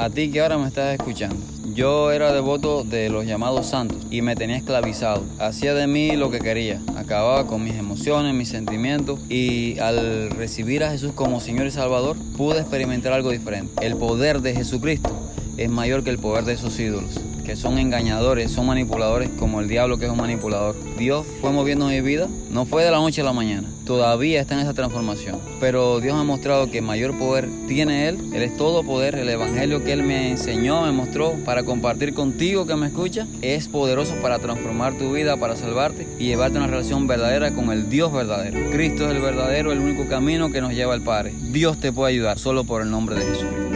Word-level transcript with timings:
a 0.00 0.08
ti 0.08 0.30
que 0.30 0.40
ahora 0.40 0.56
me 0.56 0.66
estás 0.66 0.98
escuchando. 0.98 1.36
Yo 1.74 2.10
era 2.10 2.32
devoto 2.32 2.84
de 2.84 3.10
los 3.10 3.26
llamados 3.26 3.66
santos 3.66 3.98
y 4.10 4.22
me 4.22 4.34
tenía 4.34 4.56
esclavizado. 4.56 5.22
Hacía 5.38 5.74
de 5.74 5.86
mí 5.86 6.16
lo 6.16 6.30
que 6.30 6.38
quería. 6.38 6.80
Acababa 6.96 7.46
con 7.46 7.62
mis 7.62 7.74
emociones, 7.74 8.34
mis 8.34 8.48
sentimientos 8.48 9.20
y 9.28 9.78
al 9.78 10.30
recibir 10.30 10.84
a 10.84 10.90
Jesús 10.90 11.12
como 11.14 11.38
Señor 11.38 11.66
y 11.66 11.70
Salvador 11.70 12.16
pude 12.38 12.60
experimentar 12.60 13.12
algo 13.12 13.30
diferente. 13.30 13.86
El 13.86 13.96
poder 13.96 14.40
de 14.40 14.54
Jesucristo 14.54 15.10
es 15.58 15.68
mayor 15.68 16.02
que 16.02 16.08
el 16.08 16.18
poder 16.18 16.44
de 16.44 16.54
esos 16.54 16.80
ídolos 16.80 17.20
son 17.56 17.78
engañadores, 17.78 18.50
son 18.50 18.66
manipuladores 18.66 19.30
como 19.38 19.60
el 19.60 19.68
diablo 19.68 19.98
que 19.98 20.06
es 20.06 20.10
un 20.10 20.18
manipulador. 20.18 20.76
Dios 20.98 21.26
fue 21.40 21.50
moviendo 21.50 21.86
mi 21.86 22.00
vida, 22.00 22.28
no 22.50 22.66
fue 22.66 22.84
de 22.84 22.90
la 22.90 22.98
noche 22.98 23.20
a 23.20 23.24
la 23.24 23.32
mañana, 23.32 23.68
todavía 23.84 24.40
está 24.40 24.54
en 24.54 24.60
esa 24.60 24.74
transformación, 24.74 25.38
pero 25.60 26.00
Dios 26.00 26.16
ha 26.16 26.24
mostrado 26.24 26.70
que 26.70 26.80
mayor 26.80 27.18
poder 27.18 27.48
tiene 27.68 28.08
Él, 28.08 28.18
Él 28.32 28.42
es 28.42 28.56
todo 28.56 28.82
poder, 28.82 29.14
el 29.14 29.28
Evangelio 29.28 29.82
que 29.84 29.92
Él 29.92 30.02
me 30.02 30.30
enseñó, 30.30 30.82
me 30.82 30.92
mostró 30.92 31.34
para 31.44 31.62
compartir 31.62 32.14
contigo 32.14 32.66
que 32.66 32.76
me 32.76 32.86
escucha, 32.86 33.26
es 33.42 33.68
poderoso 33.68 34.14
para 34.22 34.38
transformar 34.38 34.98
tu 34.98 35.12
vida, 35.12 35.36
para 35.36 35.56
salvarte 35.56 36.06
y 36.18 36.24
llevarte 36.24 36.58
a 36.58 36.62
una 36.62 36.70
relación 36.70 37.06
verdadera 37.06 37.52
con 37.52 37.70
el 37.70 37.88
Dios 37.88 38.12
verdadero. 38.12 38.70
Cristo 38.70 39.08
es 39.08 39.16
el 39.16 39.22
verdadero, 39.22 39.72
el 39.72 39.78
único 39.78 40.08
camino 40.08 40.50
que 40.50 40.60
nos 40.60 40.74
lleva 40.74 40.94
al 40.94 41.02
Padre. 41.02 41.32
Dios 41.50 41.78
te 41.78 41.92
puede 41.92 42.12
ayudar 42.12 42.38
solo 42.38 42.64
por 42.64 42.82
el 42.82 42.90
nombre 42.90 43.16
de 43.16 43.22
Jesucristo. 43.22 43.69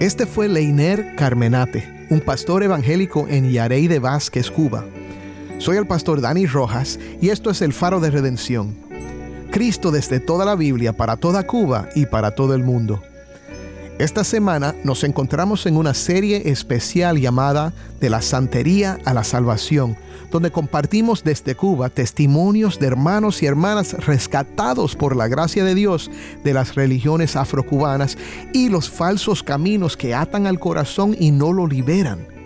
Este 0.00 0.26
fue 0.26 0.48
Leiner 0.48 1.16
Carmenate, 1.16 2.06
un 2.08 2.20
pastor 2.20 2.62
evangélico 2.62 3.26
en 3.28 3.50
Yarey 3.50 3.88
de 3.88 3.98
Vázquez, 3.98 4.48
Cuba. 4.48 4.84
Soy 5.58 5.76
el 5.76 5.88
pastor 5.88 6.20
Dani 6.20 6.46
Rojas 6.46 7.00
y 7.20 7.30
esto 7.30 7.50
es 7.50 7.62
el 7.62 7.72
Faro 7.72 7.98
de 7.98 8.12
Redención. 8.12 8.76
Cristo 9.50 9.90
desde 9.90 10.20
toda 10.20 10.44
la 10.44 10.54
Biblia 10.54 10.92
para 10.92 11.16
toda 11.16 11.44
Cuba 11.48 11.88
y 11.96 12.06
para 12.06 12.30
todo 12.30 12.54
el 12.54 12.62
mundo. 12.62 13.02
Esta 13.98 14.22
semana 14.22 14.76
nos 14.84 15.02
encontramos 15.02 15.66
en 15.66 15.76
una 15.76 15.92
serie 15.92 16.50
especial 16.50 17.18
llamada 17.18 17.72
De 17.98 18.08
la 18.08 18.22
Santería 18.22 18.96
a 19.04 19.12
la 19.12 19.24
Salvación, 19.24 19.96
donde 20.30 20.52
compartimos 20.52 21.24
desde 21.24 21.56
Cuba 21.56 21.90
testimonios 21.90 22.78
de 22.78 22.86
hermanos 22.86 23.42
y 23.42 23.46
hermanas 23.46 23.94
rescatados 24.06 24.94
por 24.94 25.16
la 25.16 25.26
gracia 25.26 25.64
de 25.64 25.74
Dios 25.74 26.12
de 26.44 26.54
las 26.54 26.76
religiones 26.76 27.34
afrocubanas 27.34 28.16
y 28.52 28.68
los 28.68 28.88
falsos 28.88 29.42
caminos 29.42 29.96
que 29.96 30.14
atan 30.14 30.46
al 30.46 30.60
corazón 30.60 31.16
y 31.18 31.32
no 31.32 31.52
lo 31.52 31.66
liberan. 31.66 32.37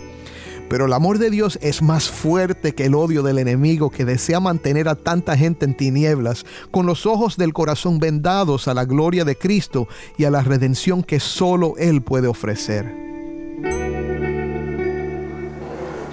Pero 0.73 0.87
el 0.87 0.95
amor 0.95 1.19
de 1.19 1.28
Dios 1.28 1.59
es 1.61 1.83
más 1.83 2.09
fuerte 2.09 2.75
que 2.75 2.87
el 2.87 2.95
odio 2.95 3.23
del 3.23 3.37
enemigo 3.37 3.91
que 3.91 4.06
desea 4.06 4.41
mantener 4.41 4.89
a 4.89 4.95
tanta 4.95 5.37
gente 5.37 5.67
en 5.67 5.77
tinieblas, 5.77 6.47
con 6.70 6.87
los 6.87 7.05
ojos 7.05 7.37
del 7.37 7.53
corazón 7.53 7.98
vendados 7.98 8.69
a 8.69 8.73
la 8.73 8.87
gloria 8.87 9.27
de 9.27 9.37
Cristo 9.37 9.87
y 10.17 10.25
a 10.25 10.31
la 10.31 10.41
redención 10.41 11.03
que 11.03 11.20
solo 11.20 11.75
Él 11.77 12.01
puede 12.01 12.27
ofrecer. 12.27 12.87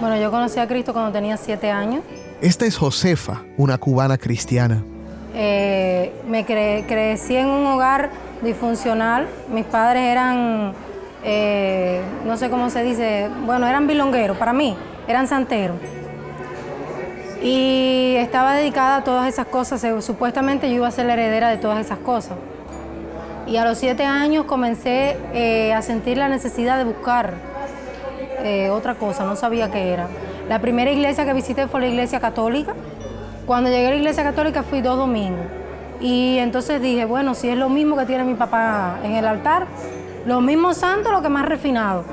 Bueno, 0.01 0.19
yo 0.21 0.29
conocí 0.29 0.59
a 0.59 0.67
Cristo 0.67 0.91
cuando 0.91 1.13
tenía 1.13 1.38
siete 1.38 1.71
años. 1.71 2.03
Esta 2.41 2.66
es 2.66 2.75
Josefa, 2.75 3.44
una 3.55 3.77
cubana 3.77 4.17
cristiana. 4.17 4.83
Eh, 5.35 6.11
me 6.27 6.45
crecí 6.45 7.38
en 7.38 7.47
un 7.47 7.66
hogar 7.66 8.09
disfuncional. 8.44 9.25
Mis 9.53 9.63
padres 9.63 10.03
eran 10.03 10.73
eh, 11.23 12.02
no 12.25 12.38
sé 12.38 12.50
cómo 12.50 12.70
se 12.70 12.84
dice, 12.84 13.30
bueno, 13.45 13.67
eran 13.67 13.88
bilongueros 13.88 14.38
para 14.38 14.53
mí, 14.53 14.75
eran 15.08 15.28
santeros. 15.28 15.78
Y 17.42 18.16
estaba 18.17 18.56
dedicada 18.56 18.98
a 18.98 19.03
todas 19.03 19.28
esas 19.28 19.47
cosas, 19.47 19.86
supuestamente 20.03 20.70
yo 20.70 20.75
iba 20.75 20.88
a 20.88 20.92
ser 20.92 21.06
la 21.06 21.14
heredera 21.14 21.50
de 21.50 21.58
todas 21.58 21.80
esas 21.80 22.00
cosas. 22.00 22.38
Y 23.47 23.58
a 23.58 23.66
los 23.66 23.78
siete 23.78 24.03
años 24.03 24.46
comencé 24.46 25.18
eh, 25.34 25.74
a 25.74 25.81
sentir 25.81 26.18
la 26.18 26.29
necesidad 26.29 26.78
de 26.78 26.84
buscar 26.84 27.34
eh, 28.44 28.69
otra 28.69 28.96
cosa, 28.96 29.25
no 29.25 29.35
sabía 29.35 29.72
qué 29.72 29.91
era. 29.91 30.08
La 30.47 30.59
primera 30.59 30.91
iglesia 30.91 31.25
que 31.25 31.34
visité 31.34 31.68
fue 31.68 31.81
la 31.81 31.88
iglesia 31.88 32.19
católica. 32.19 32.74
Cuando 33.46 33.69
llegué 33.69 33.88
a 33.88 33.90
la 33.91 33.96
iglesia 33.96 34.24
católica 34.24 34.63
fui 34.63 34.81
dos 34.81 34.97
domingos. 34.97 35.46
Y 36.02 36.38
entonces 36.38 36.81
dije, 36.81 37.06
bueno, 37.06 37.34
si 37.34 37.50
es 37.50 37.58
lo 37.58 37.69
mismo 37.69 37.97
que 37.97 38.06
tiene 38.06 38.24
mi 38.24 38.35
papá 38.35 39.00
en 39.03 39.16
el 39.16 39.25
altar, 39.25 39.68
los 40.25 40.41
mismos 40.41 40.78
santos, 40.78 41.12
lo 41.12 41.22
que 41.22 41.30
más 41.30 41.46
refinado. 41.46 42.03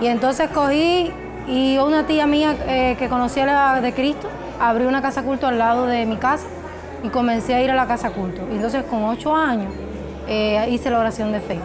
Y 0.00 0.06
entonces 0.06 0.50
cogí 0.50 1.10
y 1.48 1.78
una 1.78 2.06
tía 2.06 2.26
mía 2.26 2.56
eh, 2.66 2.96
que 2.98 3.08
conocía 3.08 3.46
la 3.46 3.80
de 3.80 3.92
Cristo 3.92 4.28
abrió 4.60 4.88
una 4.88 5.02
casa 5.02 5.22
culto 5.22 5.46
al 5.46 5.58
lado 5.58 5.86
de 5.86 6.06
mi 6.06 6.16
casa 6.16 6.46
y 7.02 7.08
comencé 7.08 7.54
a 7.54 7.62
ir 7.62 7.70
a 7.70 7.74
la 7.74 7.86
casa 7.86 8.10
culto. 8.10 8.42
Y 8.50 8.56
entonces 8.56 8.84
con 8.84 9.04
ocho 9.04 9.34
años 9.34 9.72
eh, 10.28 10.68
hice 10.70 10.90
la 10.90 10.98
oración 10.98 11.32
de 11.32 11.40
fe. 11.40 11.58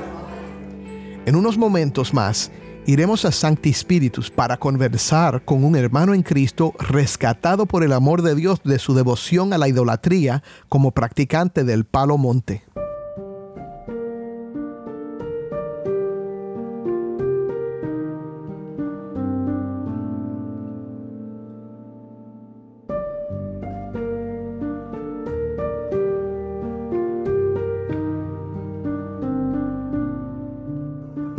En 1.25 1.35
unos 1.35 1.57
momentos 1.57 2.13
más 2.13 2.51
iremos 2.85 3.25
a 3.25 3.31
Sancti 3.31 3.73
Spiritus 3.73 4.31
para 4.31 4.57
conversar 4.57 5.43
con 5.43 5.63
un 5.63 5.75
hermano 5.75 6.13
en 6.13 6.23
Cristo 6.23 6.73
rescatado 6.79 7.65
por 7.65 7.83
el 7.83 7.93
amor 7.93 8.21
de 8.21 8.35
Dios 8.35 8.61
de 8.63 8.79
su 8.79 8.93
devoción 8.93 9.53
a 9.53 9.57
la 9.57 9.67
idolatría 9.67 10.43
como 10.67 10.91
practicante 10.91 11.63
del 11.63 11.85
palo 11.85 12.17
monte. 12.17 12.63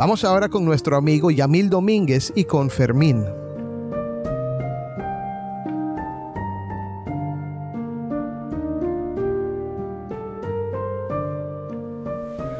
Vamos 0.03 0.25
ahora 0.25 0.49
con 0.49 0.65
nuestro 0.65 0.97
amigo 0.97 1.31
Yamil 1.31 1.69
Domínguez 1.69 2.33
y 2.35 2.43
con 2.43 2.69
Fermín. 2.69 3.23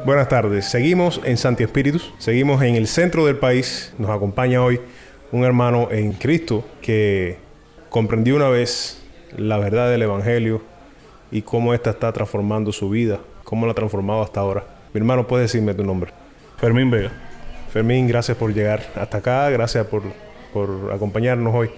Buenas 0.06 0.30
tardes, 0.30 0.64
seguimos 0.64 1.20
en 1.22 1.36
Santi 1.36 1.64
Espíritus, 1.64 2.14
seguimos 2.16 2.62
en 2.62 2.76
el 2.76 2.86
centro 2.86 3.26
del 3.26 3.36
país, 3.36 3.92
nos 3.98 4.08
acompaña 4.08 4.64
hoy 4.64 4.80
un 5.30 5.44
hermano 5.44 5.90
en 5.90 6.14
Cristo 6.14 6.64
que 6.80 7.36
comprendió 7.90 8.36
una 8.36 8.48
vez 8.48 9.02
la 9.36 9.58
verdad 9.58 9.90
del 9.90 10.00
Evangelio 10.00 10.62
y 11.30 11.42
cómo 11.42 11.74
ésta 11.74 11.90
está 11.90 12.10
transformando 12.10 12.72
su 12.72 12.88
vida, 12.88 13.20
cómo 13.44 13.66
la 13.66 13.72
ha 13.72 13.74
transformado 13.74 14.22
hasta 14.22 14.40
ahora. 14.40 14.64
Mi 14.94 15.00
hermano, 15.00 15.26
¿puedes 15.26 15.52
decirme 15.52 15.74
tu 15.74 15.84
nombre? 15.84 16.10
Fermín 16.56 16.90
Vega. 16.90 17.23
Fermín, 17.74 18.06
gracias 18.06 18.36
por 18.36 18.54
llegar 18.54 18.84
hasta 18.94 19.18
acá, 19.18 19.50
gracias 19.50 19.84
por, 19.88 20.04
acompañarnos 20.92 21.52
hoy. 21.52 21.70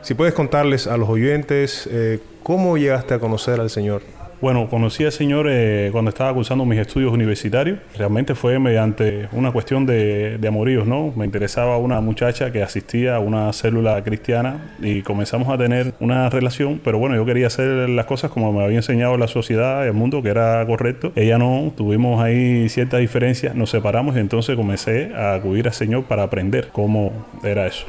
Si 0.00 0.14
puedes 0.14 0.32
contarles 0.32 0.86
a 0.86 0.96
los 0.96 1.10
oyentes 1.10 1.86
eh, 1.92 2.20
cómo 2.42 2.78
llegaste 2.78 3.12
a 3.12 3.18
conocer 3.18 3.60
al 3.60 3.68
Señor. 3.68 4.00
Bueno, 4.38 4.68
conocí 4.68 5.02
al 5.02 5.12
Señor 5.12 5.46
eh, 5.48 5.88
cuando 5.92 6.10
estaba 6.10 6.34
cursando 6.34 6.66
mis 6.66 6.78
estudios 6.78 7.10
universitarios. 7.10 7.78
Realmente 7.96 8.34
fue 8.34 8.58
mediante 8.58 9.30
una 9.32 9.50
cuestión 9.50 9.86
de, 9.86 10.36
de, 10.36 10.48
amoríos, 10.48 10.86
¿no? 10.86 11.10
Me 11.16 11.24
interesaba 11.24 11.78
una 11.78 12.02
muchacha 12.02 12.52
que 12.52 12.62
asistía 12.62 13.16
a 13.16 13.18
una 13.18 13.50
célula 13.54 14.04
cristiana 14.04 14.74
y 14.82 15.00
comenzamos 15.00 15.48
a 15.48 15.56
tener 15.56 15.94
una 16.00 16.28
relación, 16.28 16.82
pero 16.84 16.98
bueno, 16.98 17.16
yo 17.16 17.24
quería 17.24 17.46
hacer 17.46 17.88
las 17.88 18.04
cosas 18.04 18.30
como 18.30 18.52
me 18.52 18.62
había 18.62 18.76
enseñado 18.76 19.16
la 19.16 19.26
sociedad 19.26 19.84
y 19.84 19.86
el 19.86 19.94
mundo, 19.94 20.22
que 20.22 20.28
era 20.28 20.66
correcto. 20.66 21.12
Ella 21.16 21.38
no, 21.38 21.72
tuvimos 21.74 22.22
ahí 22.22 22.68
ciertas 22.68 23.00
diferencias, 23.00 23.54
nos 23.54 23.70
separamos 23.70 24.16
y 24.16 24.18
entonces 24.18 24.54
comencé 24.54 25.14
a 25.14 25.32
acudir 25.32 25.66
al 25.66 25.74
Señor 25.74 26.04
para 26.04 26.24
aprender 26.24 26.68
cómo 26.72 27.26
era 27.42 27.66
eso. 27.66 27.86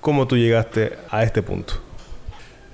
¿Cómo 0.00 0.26
tú 0.26 0.36
llegaste 0.36 0.94
a 1.08 1.22
este 1.22 1.40
punto? 1.40 1.89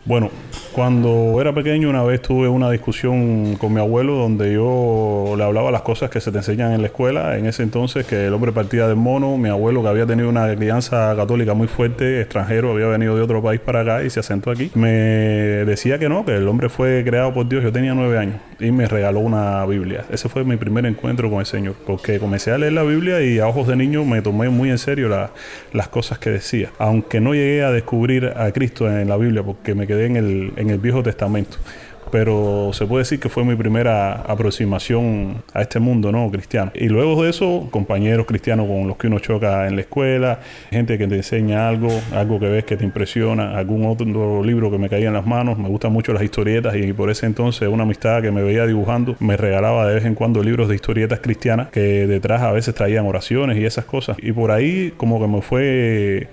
Bueno, 0.06 0.30
cuando 0.70 1.40
era 1.40 1.52
pequeño 1.52 1.90
una 1.90 2.04
vez 2.04 2.22
tuve 2.22 2.48
una 2.48 2.70
discusión 2.70 3.56
con 3.56 3.74
mi 3.74 3.80
abuelo 3.80 4.14
donde 4.14 4.52
yo 4.52 5.34
le 5.36 5.42
hablaba 5.42 5.72
las 5.72 5.82
cosas 5.82 6.10
que 6.10 6.20
se 6.20 6.30
te 6.30 6.38
enseñan 6.38 6.72
en 6.72 6.82
la 6.82 6.86
escuela. 6.86 7.36
En 7.36 7.46
ese 7.46 7.64
entonces 7.64 8.06
que 8.06 8.26
el 8.26 8.32
hombre 8.32 8.52
partía 8.52 8.86
del 8.86 8.94
mono, 8.94 9.36
mi 9.36 9.48
abuelo 9.48 9.82
que 9.82 9.88
había 9.88 10.06
tenido 10.06 10.28
una 10.28 10.54
crianza 10.54 11.12
católica 11.16 11.54
muy 11.54 11.66
fuerte, 11.66 12.20
extranjero, 12.20 12.70
había 12.70 12.86
venido 12.86 13.16
de 13.16 13.22
otro 13.22 13.42
país 13.42 13.60
para 13.60 13.80
acá 13.80 14.04
y 14.04 14.10
se 14.10 14.20
asentó 14.20 14.52
aquí, 14.52 14.70
me 14.74 14.90
decía 14.90 15.98
que 15.98 16.08
no, 16.08 16.24
que 16.24 16.36
el 16.36 16.46
hombre 16.46 16.68
fue 16.68 17.02
creado 17.04 17.34
por 17.34 17.48
Dios. 17.48 17.64
Yo 17.64 17.72
tenía 17.72 17.92
nueve 17.92 18.16
años 18.16 18.36
y 18.58 18.70
me 18.70 18.86
regaló 18.86 19.20
una 19.20 19.64
Biblia. 19.66 20.04
Ese 20.10 20.28
fue 20.28 20.44
mi 20.44 20.56
primer 20.56 20.86
encuentro 20.86 21.30
con 21.30 21.40
el 21.40 21.46
Señor, 21.46 21.74
porque 21.86 22.18
comencé 22.18 22.52
a 22.52 22.58
leer 22.58 22.72
la 22.72 22.82
Biblia 22.82 23.22
y 23.22 23.38
a 23.38 23.46
ojos 23.46 23.66
de 23.66 23.76
niño 23.76 24.04
me 24.04 24.22
tomé 24.22 24.48
muy 24.48 24.70
en 24.70 24.78
serio 24.78 25.08
las 25.72 25.88
cosas 25.88 26.18
que 26.18 26.30
decía. 26.30 26.70
Aunque 26.78 27.20
no 27.20 27.34
llegué 27.34 27.62
a 27.62 27.70
descubrir 27.70 28.32
a 28.36 28.50
Cristo 28.52 28.90
en 28.90 29.08
la 29.08 29.16
Biblia 29.16 29.42
porque 29.42 29.74
me 29.74 29.86
quedé 29.86 30.06
en 30.06 30.16
el, 30.16 30.52
en 30.56 30.70
el 30.70 30.78
Viejo 30.78 31.02
Testamento. 31.02 31.58
Pero 32.10 32.70
se 32.72 32.86
puede 32.86 33.02
decir 33.02 33.20
que 33.20 33.28
fue 33.28 33.44
mi 33.44 33.56
primera 33.56 34.12
aproximación 34.22 35.42
a 35.52 35.62
este 35.62 35.80
mundo 35.80 36.12
no 36.12 36.30
cristiano. 36.30 36.70
Y 36.74 36.88
luego 36.88 37.22
de 37.22 37.30
eso, 37.30 37.68
compañeros 37.70 38.26
cristianos 38.26 38.66
con 38.66 38.88
los 38.88 38.96
que 38.96 39.06
uno 39.06 39.18
choca 39.18 39.66
en 39.66 39.76
la 39.76 39.82
escuela, 39.82 40.40
gente 40.70 40.98
que 40.98 41.06
te 41.06 41.16
enseña 41.16 41.68
algo, 41.68 41.88
algo 42.14 42.38
que 42.38 42.48
ves 42.48 42.64
que 42.64 42.76
te 42.76 42.84
impresiona, 42.84 43.56
algún 43.56 43.86
otro 43.86 44.42
libro 44.44 44.70
que 44.70 44.78
me 44.78 44.88
caía 44.88 45.08
en 45.08 45.14
las 45.14 45.26
manos, 45.26 45.58
me 45.58 45.68
gustan 45.68 45.92
mucho 45.92 46.12
las 46.12 46.22
historietas 46.22 46.76
y 46.76 46.92
por 46.92 47.10
ese 47.10 47.26
entonces 47.26 47.68
una 47.68 47.82
amistad 47.82 48.22
que 48.22 48.30
me 48.30 48.42
veía 48.42 48.66
dibujando 48.66 49.16
me 49.20 49.36
regalaba 49.36 49.86
de 49.86 49.94
vez 49.94 50.04
en 50.04 50.14
cuando 50.14 50.42
libros 50.42 50.68
de 50.68 50.74
historietas 50.74 51.20
cristianas 51.20 51.68
que 51.68 52.06
detrás 52.06 52.42
a 52.42 52.52
veces 52.52 52.74
traían 52.74 53.06
oraciones 53.06 53.58
y 53.58 53.64
esas 53.64 53.84
cosas. 53.84 54.16
Y 54.20 54.32
por 54.32 54.50
ahí 54.50 54.92
como 54.96 55.20
que 55.20 55.26
me 55.26 55.42
fue 55.42 56.28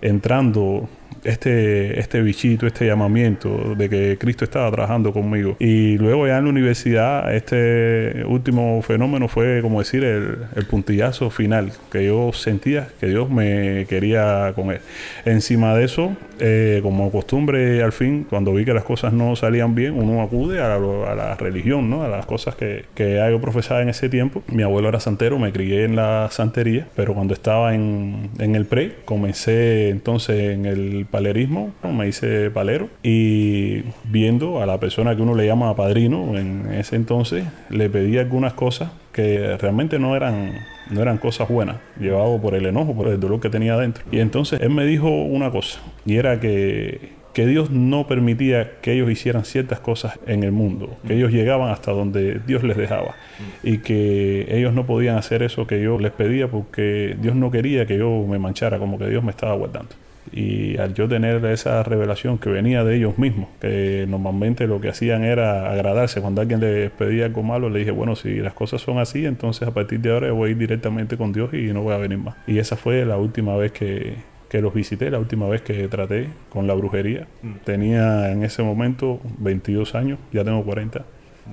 entrando 0.00 0.88
este, 1.24 1.98
este 1.98 2.22
bichito, 2.22 2.66
este 2.66 2.86
llamamiento 2.86 3.74
de 3.74 3.88
que 3.88 4.18
Cristo 4.18 4.44
estaba 4.44 4.70
trabajando 4.70 5.12
conmigo. 5.12 5.56
Y 5.58 5.98
luego 5.98 6.26
ya 6.26 6.38
en 6.38 6.44
la 6.44 6.50
universidad, 6.50 7.34
este 7.34 8.24
último 8.26 8.80
fenómeno 8.82 9.28
fue 9.28 9.60
como 9.62 9.80
decir 9.80 10.04
el, 10.04 10.38
el 10.54 10.66
puntillazo 10.66 11.30
final, 11.30 11.72
que 11.90 12.06
yo 12.06 12.32
sentía 12.32 12.88
que 13.00 13.06
Dios 13.06 13.30
me 13.30 13.86
quería 13.88 14.52
con 14.54 14.70
él. 14.70 14.80
Encima 15.24 15.74
de 15.74 15.84
eso, 15.84 16.16
eh, 16.40 16.80
como 16.82 17.10
costumbre 17.10 17.82
al 17.82 17.92
fin, 17.92 18.26
cuando 18.28 18.54
vi 18.54 18.64
que 18.64 18.72
las 18.72 18.84
cosas 18.84 19.12
no 19.12 19.34
salían 19.36 19.74
bien, 19.74 19.94
uno 19.94 20.22
acude 20.22 20.60
a 20.60 20.78
la, 20.78 21.34
religión, 21.36 21.90
¿no? 21.90 22.02
a 22.02 22.08
las 22.08 22.26
cosas 22.26 22.54
que, 22.54 22.84
que 22.94 23.16
yo 23.30 23.40
profesaba 23.40 23.82
en 23.82 23.88
ese 23.88 24.08
tiempo. 24.08 24.42
Mi 24.48 24.62
abuelo 24.62 24.88
era 24.88 25.00
santero, 25.00 25.38
me 25.38 25.52
crié 25.52 25.84
en 25.84 25.96
la 25.96 26.28
santería, 26.30 26.86
pero 26.94 27.14
cuando 27.14 27.34
estaba 27.34 27.74
en, 27.74 28.30
en 28.38 28.54
el 28.54 28.66
pre, 28.66 28.96
comencé 29.04 29.88
entonces 29.90 30.54
en 30.54 30.66
el 30.66 30.97
palerismo, 31.06 31.72
me 31.82 32.08
hice 32.08 32.50
palero 32.50 32.88
y 33.02 33.82
viendo 34.04 34.62
a 34.62 34.66
la 34.66 34.78
persona 34.78 35.16
que 35.16 35.22
uno 35.22 35.34
le 35.34 35.46
llama 35.46 35.74
padrino 35.76 36.36
en 36.36 36.72
ese 36.72 36.96
entonces, 36.96 37.44
le 37.70 37.88
pedí 37.90 38.18
algunas 38.18 38.52
cosas 38.52 38.90
que 39.12 39.56
realmente 39.56 39.98
no 39.98 40.14
eran, 40.14 40.52
no 40.90 41.02
eran 41.02 41.18
cosas 41.18 41.48
buenas, 41.48 41.78
llevado 41.98 42.40
por 42.40 42.54
el 42.54 42.66
enojo, 42.66 42.94
por 42.94 43.08
el 43.08 43.18
dolor 43.18 43.40
que 43.40 43.50
tenía 43.50 43.76
dentro. 43.76 44.04
Y 44.12 44.20
entonces 44.20 44.60
él 44.60 44.70
me 44.70 44.84
dijo 44.84 45.08
una 45.08 45.50
cosa, 45.50 45.80
y 46.06 46.16
era 46.16 46.38
que, 46.38 47.18
que 47.32 47.46
Dios 47.46 47.70
no 47.70 48.06
permitía 48.06 48.80
que 48.80 48.92
ellos 48.92 49.10
hicieran 49.10 49.44
ciertas 49.44 49.80
cosas 49.80 50.18
en 50.26 50.44
el 50.44 50.52
mundo, 50.52 50.96
que 51.06 51.14
ellos 51.14 51.32
llegaban 51.32 51.70
hasta 51.70 51.92
donde 51.92 52.40
Dios 52.46 52.62
les 52.62 52.76
dejaba, 52.76 53.16
y 53.62 53.78
que 53.78 54.46
ellos 54.56 54.72
no 54.72 54.86
podían 54.86 55.16
hacer 55.16 55.42
eso 55.42 55.66
que 55.66 55.82
yo 55.82 55.98
les 55.98 56.12
pedía 56.12 56.48
porque 56.48 57.16
Dios 57.20 57.34
no 57.34 57.50
quería 57.50 57.86
que 57.86 57.98
yo 57.98 58.24
me 58.28 58.38
manchara, 58.38 58.78
como 58.78 58.98
que 58.98 59.08
Dios 59.08 59.24
me 59.24 59.30
estaba 59.30 59.54
guardando. 59.54 59.90
Y 60.32 60.76
al 60.78 60.94
yo 60.94 61.08
tener 61.08 61.44
esa 61.46 61.82
revelación 61.82 62.38
que 62.38 62.50
venía 62.50 62.84
de 62.84 62.96
ellos 62.96 63.18
mismos, 63.18 63.48
que 63.60 64.06
normalmente 64.08 64.66
lo 64.66 64.80
que 64.80 64.88
hacían 64.88 65.24
era 65.24 65.70
agradarse, 65.70 66.20
cuando 66.20 66.40
alguien 66.40 66.60
les 66.60 66.90
pedía 66.90 67.26
algo 67.26 67.42
malo, 67.42 67.70
le 67.70 67.80
dije, 67.80 67.90
bueno, 67.90 68.16
si 68.16 68.36
las 68.36 68.54
cosas 68.54 68.80
son 68.80 68.98
así, 68.98 69.26
entonces 69.26 69.66
a 69.68 69.72
partir 69.72 70.00
de 70.00 70.12
ahora 70.12 70.32
voy 70.32 70.48
a 70.48 70.52
ir 70.52 70.58
directamente 70.58 71.16
con 71.16 71.32
Dios 71.32 71.52
y 71.54 71.72
no 71.72 71.82
voy 71.82 71.94
a 71.94 71.98
venir 71.98 72.18
más. 72.18 72.36
Y 72.46 72.58
esa 72.58 72.76
fue 72.76 73.04
la 73.04 73.16
última 73.16 73.56
vez 73.56 73.72
que, 73.72 74.14
que 74.48 74.60
los 74.60 74.72
visité, 74.74 75.10
la 75.10 75.18
última 75.18 75.48
vez 75.48 75.62
que 75.62 75.88
traté 75.88 76.28
con 76.50 76.66
la 76.66 76.74
brujería. 76.74 77.26
Mm. 77.42 77.52
Tenía 77.64 78.32
en 78.32 78.44
ese 78.44 78.62
momento 78.62 79.20
22 79.38 79.94
años, 79.94 80.18
ya 80.32 80.44
tengo 80.44 80.64
40 80.64 81.04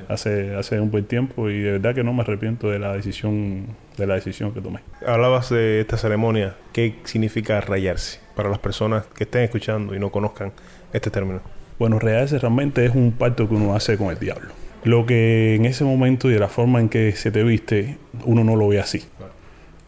hace, 0.07 0.55
hace 0.55 0.79
un 0.79 0.91
buen 0.91 1.05
tiempo 1.05 1.49
y 1.49 1.61
de 1.61 1.73
verdad 1.73 1.95
que 1.95 2.03
no 2.03 2.13
me 2.13 2.21
arrepiento 2.21 2.69
de 2.69 2.79
la 2.79 2.93
decisión, 2.93 3.67
de 3.97 4.07
la 4.07 4.15
decisión 4.15 4.53
que 4.53 4.61
tomé. 4.61 4.79
Hablabas 5.05 5.49
de 5.49 5.81
esta 5.81 5.97
ceremonia, 5.97 6.55
¿qué 6.73 6.95
significa 7.03 7.61
rayarse 7.61 8.19
para 8.35 8.49
las 8.49 8.59
personas 8.59 9.05
que 9.15 9.25
estén 9.25 9.43
escuchando 9.43 9.95
y 9.95 9.99
no 9.99 10.11
conozcan 10.11 10.51
este 10.93 11.09
término? 11.09 11.41
Bueno, 11.79 11.99
rayarse 11.99 12.39
realmente 12.39 12.85
es 12.85 12.95
un 12.95 13.11
pacto 13.11 13.47
que 13.47 13.55
uno 13.55 13.75
hace 13.75 13.97
con 13.97 14.07
el 14.07 14.19
diablo. 14.19 14.49
Lo 14.83 15.05
que 15.05 15.55
en 15.55 15.65
ese 15.65 15.83
momento 15.83 16.29
y 16.29 16.33
de 16.33 16.39
la 16.39 16.47
forma 16.47 16.79
en 16.79 16.89
que 16.89 17.11
se 17.13 17.31
te 17.31 17.43
viste, 17.43 17.97
uno 18.23 18.43
no 18.43 18.55
lo 18.55 18.67
ve 18.67 18.79
así 18.79 19.03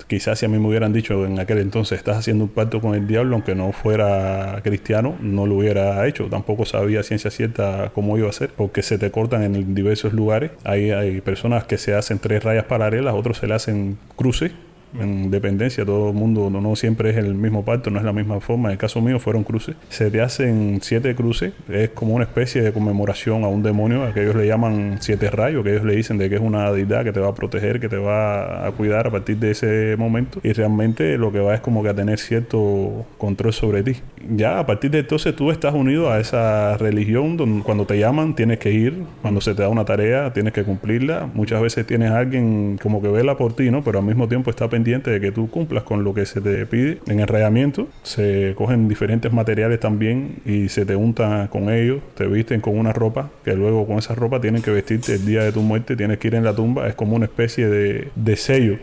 quizás 0.08 0.40
si 0.40 0.46
a 0.46 0.50
mí 0.50 0.58
me 0.58 0.68
hubieran 0.68 0.94
dicho 0.94 1.26
en 1.26 1.40
aquel 1.40 1.60
entonces 1.60 1.98
estás 1.98 2.18
haciendo 2.18 2.46
un 2.46 2.50
pacto 2.50 2.82
con 2.82 2.96
el 2.96 3.08
diablo, 3.08 3.36
aunque 3.36 3.56
no 3.56 3.72
fuera 3.72 4.60
cristiano, 4.64 5.16
no 5.22 5.46
lo 5.46 5.56
hubiera 5.56 6.06
hecho. 6.08 6.26
Tampoco 6.26 6.66
sabía 6.66 7.04
ciencia 7.04 7.32
cierta 7.32 7.92
cómo 7.94 8.18
iba 8.18 8.30
a 8.30 8.34
ser, 8.34 8.50
porque 8.50 8.82
se 8.82 8.98
te 8.98 9.12
cortan 9.12 9.44
en 9.44 9.76
diversos 9.76 10.14
lugares. 10.14 10.52
Hay, 10.64 10.92
hay 10.92 11.22
personas 11.22 11.66
que 11.66 11.78
se 11.78 11.94
hacen 11.94 12.20
tres 12.20 12.44
rayas 12.44 12.66
paralelas, 12.66 13.14
otros 13.14 13.38
se 13.38 13.48
le 13.48 13.54
hacen 13.54 13.98
cruces 14.16 14.52
en 15.00 15.32
dependencia, 15.32 15.86
todo 15.86 16.10
el 16.10 16.16
mundo 16.16 16.50
no, 16.50 16.76
siempre 16.76 17.12
es 17.12 17.18
el 17.18 17.36
mismo 17.36 17.64
pacto, 17.64 17.90
no 17.90 18.00
es 18.00 18.06
la 18.06 18.14
misma 18.14 18.40
forma. 18.40 18.70
En 18.70 18.74
el 18.74 18.78
caso 18.78 19.02
mío 19.02 19.20
fueron 19.20 19.44
cruces. 19.44 19.76
Se 19.90 20.10
te 20.10 20.22
hacen 20.22 20.80
siete 20.82 21.16
cruces, 21.16 21.54
es 21.70 21.90
como 21.90 22.16
una 22.16 22.26
especie 22.26 22.62
de 22.62 22.72
conmemoración 22.72 23.44
a 23.44 23.48
un 23.48 23.64
demonio, 23.64 24.04
a 24.04 24.14
que 24.14 24.24
ellos 24.24 24.36
le 24.36 24.48
llaman 24.48 24.98
siete 25.00 25.30
rayos, 25.30 25.64
que 25.64 25.72
ellos 25.72 25.86
le 25.86 25.96
dicen 25.96 26.18
de 26.18 26.30
que 26.30 26.36
es 26.36 26.42
una 26.42 26.72
deidad 26.72 27.04
que 27.04 27.12
te 27.12 27.20
va 27.20 27.30
a 27.30 27.36
proteger, 27.36 27.80
que 27.80 27.90
te 27.90 27.98
va 27.98 28.66
a 28.66 28.72
cuidar 28.72 29.08
a 29.08 29.12
partir 29.12 29.38
de 29.38 29.52
ese 29.52 29.96
momento. 29.98 30.40
Y 30.44 30.54
realmente 30.54 31.18
lo 31.18 31.32
que 31.32 31.40
va 31.40 31.54
es 31.54 31.62
como 31.62 31.84
que 31.84 31.90
a 31.90 31.94
tener 31.94 32.20
cierto 32.20 33.06
control 33.18 33.54
sobre 33.54 33.84
ti. 33.84 33.98
Ya 34.36 34.60
a 34.60 34.66
partir 34.66 34.92
de 34.92 35.00
entonces 35.00 35.36
tú 35.36 35.52
estás 35.52 35.74
unido 35.74 36.12
a 36.12 36.20
esa 36.20 36.78
religión 36.78 37.38
donde 37.38 37.64
cuando 37.64 37.86
te 37.86 38.00
llaman 38.00 38.36
tienes 38.36 38.60
que 38.60 38.72
ir, 38.72 39.04
cuando 39.22 39.42
se 39.42 39.54
te 39.54 39.62
da 39.62 39.70
una 39.70 39.86
tarea 39.86 40.34
tienes 40.34 40.54
que 40.54 40.64
cumplirla. 40.64 41.30
Muchas 41.34 41.62
veces 41.62 41.86
tienes 41.86 42.12
a 42.12 42.18
alguien 42.18 42.80
como 42.82 43.02
que 43.02 43.08
vela 43.08 43.38
por 43.38 43.54
ti, 43.54 43.70
¿no? 43.72 43.84
Pero 43.84 44.00
al 44.00 44.06
mismo 44.06 44.28
tiempo 44.28 44.50
está 44.50 44.68
pendiente 44.68 44.87
de 44.88 45.20
que 45.20 45.32
tú 45.32 45.50
cumplas 45.50 45.84
con 45.84 46.04
lo 46.04 46.14
que 46.14 46.26
se 46.26 46.42
te 46.42 46.66
pide. 46.66 47.00
En 47.08 47.20
el 47.20 47.28
rayamiento 47.28 47.88
se 48.04 48.54
cogen 48.56 48.88
diferentes 48.88 49.32
materiales 49.32 49.80
también 49.80 50.38
y 50.46 50.70
se 50.70 50.86
te 50.86 50.96
untan 50.96 51.48
con 51.48 51.70
ellos, 51.70 52.02
te 52.16 52.26
visten 52.28 52.62
con 52.62 52.78
una 52.78 52.94
ropa 52.94 53.30
que 53.44 53.54
luego 53.54 53.86
con 53.86 53.98
esa 53.98 54.16
ropa 54.16 54.40
tienen 54.40 54.62
que 54.62 54.72
vestirte 54.72 55.16
el 55.16 55.26
día 55.26 55.44
de 55.44 55.52
tu 55.52 55.62
muerte, 55.62 55.96
tienes 55.96 56.18
que 56.18 56.30
ir 56.30 56.36
en 56.36 56.44
la 56.44 56.56
tumba, 56.56 56.88
es 56.88 56.96
como 56.96 57.16
una 57.16 57.26
especie 57.26 57.68
de, 57.68 58.10
de 58.16 58.36
sello 58.36 58.78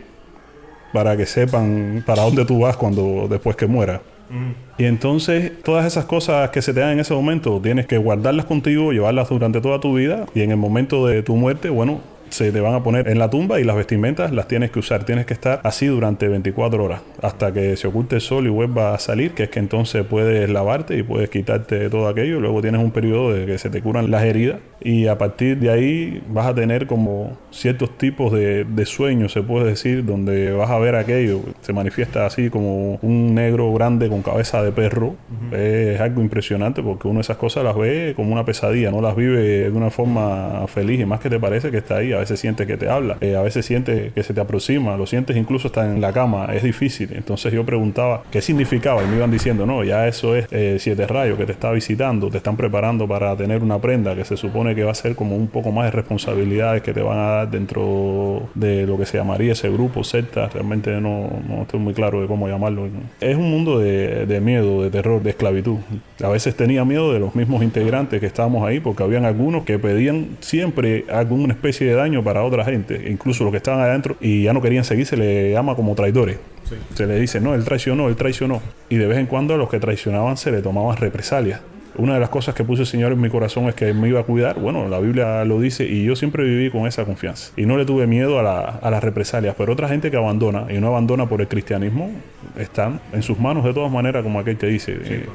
para 0.92 1.16
que 1.16 1.26
sepan 1.26 2.04
para 2.06 2.22
dónde 2.22 2.44
tú 2.44 2.60
vas 2.60 2.76
cuando 2.76 3.26
después 3.28 3.56
que 3.56 3.66
mueras. 3.66 4.00
Mm. 4.30 4.82
Y 4.82 4.84
entonces 4.84 5.52
todas 5.62 5.86
esas 5.86 6.04
cosas 6.04 6.50
que 6.50 6.62
se 6.62 6.72
te 6.72 6.80
dan 6.80 6.92
en 6.92 7.00
ese 7.00 7.14
momento, 7.14 7.60
tienes 7.62 7.86
que 7.86 7.98
guardarlas 7.98 8.46
contigo, 8.46 8.92
llevarlas 8.92 9.28
durante 9.28 9.60
toda 9.60 9.80
tu 9.80 9.94
vida 9.94 10.26
y 10.34 10.42
en 10.42 10.50
el 10.50 10.56
momento 10.56 11.06
de 11.06 11.22
tu 11.22 11.36
muerte, 11.36 11.68
bueno, 11.70 12.00
se 12.30 12.52
te 12.52 12.60
van 12.60 12.74
a 12.74 12.82
poner 12.82 13.08
en 13.08 13.18
la 13.18 13.30
tumba 13.30 13.60
y 13.60 13.64
las 13.64 13.76
vestimentas 13.76 14.32
las 14.32 14.48
tienes 14.48 14.70
que 14.70 14.78
usar. 14.78 15.04
Tienes 15.04 15.26
que 15.26 15.34
estar 15.34 15.60
así 15.62 15.86
durante 15.86 16.28
24 16.28 16.82
horas 16.82 17.02
hasta 17.22 17.52
que 17.52 17.76
se 17.76 17.86
oculte 17.86 18.16
el 18.16 18.20
sol 18.20 18.46
y 18.46 18.50
vuelva 18.50 18.94
a 18.94 18.98
salir, 18.98 19.32
que 19.32 19.44
es 19.44 19.50
que 19.50 19.60
entonces 19.60 20.04
puedes 20.04 20.48
lavarte 20.50 20.96
y 20.96 21.02
puedes 21.02 21.30
quitarte 21.30 21.88
todo 21.90 22.08
aquello. 22.08 22.40
Luego 22.40 22.60
tienes 22.60 22.82
un 22.82 22.90
periodo 22.90 23.32
de 23.32 23.46
que 23.46 23.58
se 23.58 23.70
te 23.70 23.80
curan 23.82 24.10
las 24.10 24.24
heridas 24.24 24.58
y 24.84 25.06
a 25.06 25.16
partir 25.16 25.58
de 25.58 25.70
ahí 25.70 26.22
vas 26.28 26.46
a 26.46 26.54
tener 26.54 26.86
como 26.86 27.38
ciertos 27.50 27.96
tipos 27.96 28.32
de, 28.32 28.84
sueños, 28.84 29.32
se 29.32 29.40
puede 29.40 29.64
decir, 29.64 30.04
donde 30.04 30.52
vas 30.52 30.68
a 30.70 30.78
ver 30.78 30.94
aquello. 30.94 31.40
Se 31.62 31.72
manifiesta 31.72 32.26
así 32.26 32.50
como 32.50 32.98
un 33.00 33.34
negro 33.34 33.72
grande 33.72 34.10
con 34.10 34.20
cabeza 34.20 34.62
de 34.62 34.72
perro. 34.72 35.14
Es 35.52 35.98
algo 36.00 36.20
impresionante 36.20 36.82
porque 36.82 37.08
uno 37.08 37.18
de 37.18 37.22
esas 37.22 37.38
cosas 37.38 37.64
las 37.64 37.74
ve 37.74 38.12
como 38.14 38.30
una 38.32 38.44
pesadilla, 38.44 38.90
no 38.90 39.00
las 39.00 39.16
vive 39.16 39.70
de 39.70 39.70
una 39.70 39.88
forma 39.88 40.66
feliz 40.66 41.00
y 41.00 41.06
más 41.06 41.20
que 41.20 41.30
te 41.30 41.40
parece 41.40 41.70
que 41.70 41.78
está 41.78 41.96
ahí. 41.96 42.12
A 42.12 42.18
veces 42.18 42.38
sientes 42.38 42.66
que 42.66 42.76
te 42.76 42.90
habla, 42.90 43.16
eh, 43.22 43.36
a 43.36 43.40
veces 43.40 43.64
sientes 43.64 44.12
que 44.12 44.22
se 44.22 44.34
te 44.34 44.40
aproxima, 44.42 44.98
lo 44.98 45.06
sientes 45.06 45.34
incluso 45.38 45.68
está 45.68 45.90
en 45.90 46.02
la 46.02 46.12
cama, 46.12 46.48
es 46.52 46.62
difícil. 46.62 47.08
Entonces 47.14 47.54
yo 47.54 47.64
preguntaba 47.64 48.24
qué 48.30 48.42
significaba 48.42 49.02
y 49.02 49.06
me 49.06 49.16
iban 49.16 49.30
diciendo, 49.30 49.64
no, 49.64 49.82
ya 49.82 50.06
eso 50.06 50.36
es 50.36 50.46
eh, 50.50 50.76
siete 50.78 51.06
rayos 51.06 51.38
que 51.38 51.46
te 51.46 51.52
está 51.52 51.72
visitando, 51.72 52.28
te 52.28 52.36
están 52.36 52.58
preparando 52.58 53.08
para 53.08 53.34
tener 53.34 53.62
una 53.62 53.78
prenda 53.78 54.14
que 54.14 54.26
se 54.26 54.36
supone 54.36 54.73
que 54.74 54.84
va 54.84 54.92
a 54.92 54.94
ser 54.94 55.14
como 55.14 55.36
un 55.36 55.48
poco 55.48 55.72
más 55.72 55.86
de 55.86 55.90
responsabilidades 55.90 56.82
que 56.82 56.92
te 56.92 57.02
van 57.02 57.18
a 57.18 57.26
dar 57.30 57.50
dentro 57.50 58.48
de 58.54 58.86
lo 58.86 58.98
que 58.98 59.06
se 59.06 59.18
llamaría 59.18 59.52
ese 59.52 59.70
grupo, 59.70 60.04
secta. 60.04 60.48
Realmente 60.48 60.90
no, 61.00 61.30
no 61.48 61.62
estoy 61.62 61.80
muy 61.80 61.94
claro 61.94 62.20
de 62.20 62.26
cómo 62.26 62.48
llamarlo. 62.48 62.88
Es 63.20 63.36
un 63.36 63.50
mundo 63.50 63.78
de, 63.78 64.26
de, 64.26 64.40
miedo, 64.40 64.82
de 64.82 64.90
terror, 64.90 65.22
de 65.22 65.30
esclavitud. 65.30 65.78
A 66.22 66.28
veces 66.28 66.56
tenía 66.56 66.84
miedo 66.84 67.12
de 67.12 67.20
los 67.20 67.34
mismos 67.34 67.62
integrantes 67.62 68.20
que 68.20 68.26
estábamos 68.26 68.66
ahí, 68.66 68.80
porque 68.80 69.02
habían 69.02 69.24
algunos 69.24 69.64
que 69.64 69.78
pedían 69.78 70.36
siempre 70.40 71.04
alguna 71.10 71.54
especie 71.54 71.86
de 71.86 71.94
daño 71.94 72.22
para 72.22 72.42
otra 72.44 72.64
gente, 72.64 73.10
incluso 73.10 73.44
los 73.44 73.50
que 73.50 73.58
estaban 73.58 73.80
adentro 73.80 74.16
y 74.20 74.42
ya 74.42 74.52
no 74.52 74.62
querían 74.62 74.84
seguir, 74.84 75.06
se 75.06 75.16
le 75.16 75.52
llama 75.52 75.74
como 75.74 75.94
traidores. 75.94 76.38
Se 76.94 77.06
le 77.06 77.20
dice, 77.20 77.40
no, 77.40 77.54
él 77.54 77.64
traicionó, 77.64 78.08
él 78.08 78.16
traicionó. 78.16 78.62
Y 78.88 78.96
de 78.96 79.06
vez 79.06 79.18
en 79.18 79.26
cuando 79.26 79.54
a 79.54 79.56
los 79.56 79.68
que 79.68 79.78
traicionaban 79.78 80.36
se 80.36 80.50
le 80.50 80.62
tomaban 80.62 80.96
represalias 80.96 81.60
una 81.96 82.14
de 82.14 82.20
las 82.20 82.28
cosas 82.28 82.54
que 82.54 82.64
puse 82.64 82.82
el 82.82 82.86
Señor 82.86 83.12
en 83.12 83.20
mi 83.20 83.28
corazón 83.28 83.66
es 83.66 83.74
que 83.74 83.92
me 83.94 84.08
iba 84.08 84.20
a 84.20 84.24
cuidar. 84.24 84.58
Bueno, 84.58 84.88
la 84.88 84.98
Biblia 84.98 85.44
lo 85.44 85.60
dice 85.60 85.84
y 85.84 86.04
yo 86.04 86.16
siempre 86.16 86.44
viví 86.44 86.70
con 86.70 86.86
esa 86.86 87.04
confianza. 87.04 87.52
Y 87.56 87.66
no 87.66 87.76
le 87.76 87.84
tuve 87.84 88.06
miedo 88.06 88.38
a, 88.38 88.90
las 88.90 89.04
represalias. 89.04 89.54
Pero 89.56 89.72
otra 89.72 89.88
gente 89.88 90.10
que 90.10 90.16
abandona 90.16 90.66
y 90.70 90.80
no 90.80 90.88
abandona 90.88 91.28
por 91.28 91.40
el 91.40 91.48
cristianismo, 91.48 92.10
están 92.58 93.00
en 93.12 93.22
sus 93.22 93.38
manos 93.38 93.64
de 93.64 93.72
todas 93.72 93.92
maneras, 93.92 94.22
como 94.22 94.38
aquel 94.40 94.56
que 94.56 94.66
dice. 94.66 94.98
Eh, 95.04 95.26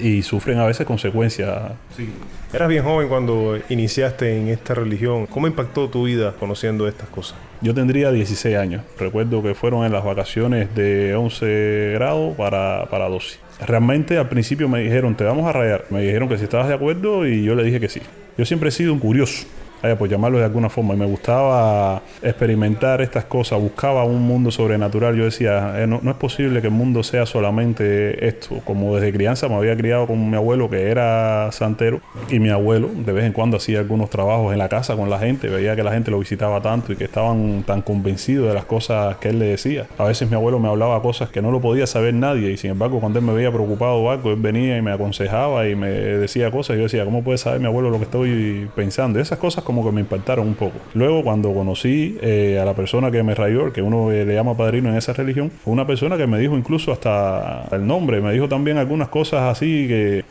y 0.00 0.22
sufren 0.22 0.58
a 0.58 0.66
veces 0.66 0.86
consecuencias. 0.86 1.72
Sí. 1.96 2.08
Eras 2.52 2.68
bien 2.68 2.84
joven 2.84 3.08
cuando 3.08 3.58
iniciaste 3.68 4.36
en 4.36 4.48
esta 4.48 4.74
religión. 4.74 5.26
¿Cómo 5.26 5.46
impactó 5.46 5.88
tu 5.88 6.04
vida 6.04 6.34
conociendo 6.38 6.86
estas 6.88 7.08
cosas? 7.08 7.38
Yo 7.62 7.74
tendría 7.74 8.10
16 8.10 8.56
años. 8.56 8.82
Recuerdo 8.98 9.42
que 9.42 9.54
fueron 9.54 9.84
en 9.84 9.92
las 9.92 10.04
vacaciones 10.04 10.74
de 10.74 11.14
11 11.14 11.92
grados 11.94 12.34
para, 12.36 12.86
para 12.90 13.08
12. 13.08 13.38
Realmente 13.66 14.16
al 14.16 14.28
principio 14.28 14.68
me 14.68 14.80
dijeron, 14.80 15.14
te 15.14 15.24
vamos 15.24 15.46
a 15.46 15.52
rayar. 15.52 15.84
Me 15.90 16.00
dijeron 16.00 16.28
que 16.28 16.38
si 16.38 16.44
estabas 16.44 16.68
de 16.68 16.74
acuerdo 16.74 17.26
y 17.26 17.44
yo 17.44 17.54
le 17.54 17.62
dije 17.62 17.78
que 17.78 17.88
sí. 17.88 18.00
Yo 18.38 18.46
siempre 18.46 18.70
he 18.70 18.72
sido 18.72 18.92
un 18.94 18.98
curioso 18.98 19.46
eh, 19.82 19.96
por 19.98 20.08
llamarlo 20.08 20.38
de 20.38 20.44
alguna 20.44 20.68
forma. 20.68 20.94
Y 20.94 20.96
me 20.96 21.06
gustaba 21.06 22.02
experimentar 22.22 23.00
estas 23.00 23.24
cosas, 23.24 23.60
buscaba 23.60 24.04
un 24.04 24.22
mundo 24.22 24.50
sobrenatural. 24.50 25.16
Yo 25.16 25.24
decía, 25.24 25.82
eh, 25.82 25.86
no, 25.86 26.00
es 26.02 26.16
posible 26.16 26.60
que 26.60 26.68
el 26.68 26.72
mundo 26.72 27.02
sea 27.02 27.26
solamente 27.26 28.26
esto. 28.26 28.60
Como 28.64 28.94
desde 28.96 29.12
crianza 29.12 29.48
me 29.48 29.56
había 29.56 29.76
criado 29.76 30.06
con 30.06 30.30
mi 30.30 30.36
abuelo 30.36 30.68
que 30.70 30.90
era 30.90 31.50
santero 31.52 32.00
y 32.28 32.38
mi 32.38 32.50
abuelo 32.50 32.88
de 32.94 33.12
vez 33.12 33.24
en 33.24 33.32
cuando 33.32 33.56
hacía 33.56 33.78
algunos 33.80 34.10
trabajos 34.10 34.52
en 34.52 34.58
la 34.58 34.68
casa 34.68 34.96
con 34.96 35.10
la 35.10 35.18
gente, 35.18 35.48
veía 35.48 35.76
que 35.76 35.82
la 35.82 35.92
gente 35.92 36.10
lo 36.10 36.18
visitaba 36.18 36.60
tanto 36.60 36.92
y 36.92 36.96
que 36.96 37.04
estaban 37.04 37.62
tan 37.66 37.82
convencidos 37.82 38.48
de 38.48 38.54
las 38.54 38.64
cosas 38.64 39.16
que 39.16 39.30
él 39.30 39.38
le 39.38 39.46
decía. 39.46 39.86
A 39.98 40.04
veces 40.04 40.28
mi 40.28 40.36
abuelo 40.36 40.58
me 40.58 40.68
hablaba 40.68 41.00
cosas 41.02 41.30
que 41.30 41.42
no 41.42 41.50
lo 41.50 41.60
podía 41.60 41.86
saber 41.86 42.14
nadie 42.14 42.50
y 42.50 42.56
sin 42.56 42.70
embargo 42.70 43.00
cuando 43.00 43.18
él 43.18 43.24
me 43.24 43.32
veía 43.32 43.50
preocupado 43.50 43.96
o 43.96 44.10
algo, 44.10 44.30
él 44.30 44.36
venía 44.40 44.76
y 44.76 44.82
me 44.82 44.92
aconsejaba 44.92 45.68
y 45.68 45.74
me 45.74 45.90
decía 45.90 46.50
cosas 46.50 46.76
y 46.76 46.78
yo 46.78 46.84
decía, 46.84 47.04
¿cómo 47.04 47.22
puede 47.22 47.38
saber 47.38 47.60
mi 47.60 47.66
abuelo 47.66 47.90
lo 47.90 47.98
que 47.98 48.04
estoy 48.04 48.68
pensando? 48.74 49.18
Y 49.18 49.22
esas 49.22 49.38
cosas 49.38 49.64
como 49.70 49.84
que 49.84 49.92
me 49.92 50.00
impactaron 50.00 50.46
un 50.46 50.54
poco. 50.54 50.78
Luego, 50.94 51.22
cuando 51.22 51.54
conocí 51.54 52.18
eh, 52.20 52.58
a 52.60 52.64
la 52.64 52.74
persona 52.74 53.10
que 53.10 53.22
me 53.22 53.34
rayó, 53.34 53.72
que 53.72 53.82
uno 53.82 54.10
eh, 54.10 54.24
le 54.24 54.34
llama 54.34 54.56
padrino 54.56 54.90
en 54.90 54.96
esa 54.96 55.12
religión, 55.12 55.50
fue 55.50 55.72
una 55.72 55.86
persona 55.86 56.16
que 56.16 56.26
me 56.26 56.38
dijo 56.38 56.56
incluso 56.56 56.92
hasta 56.92 57.68
el 57.70 57.86
nombre, 57.86 58.20
me 58.20 58.32
dijo 58.32 58.48
también 58.48 58.78
algunas 58.78 59.08
cosas 59.08 59.42
así 59.42 59.86
que 59.86 60.24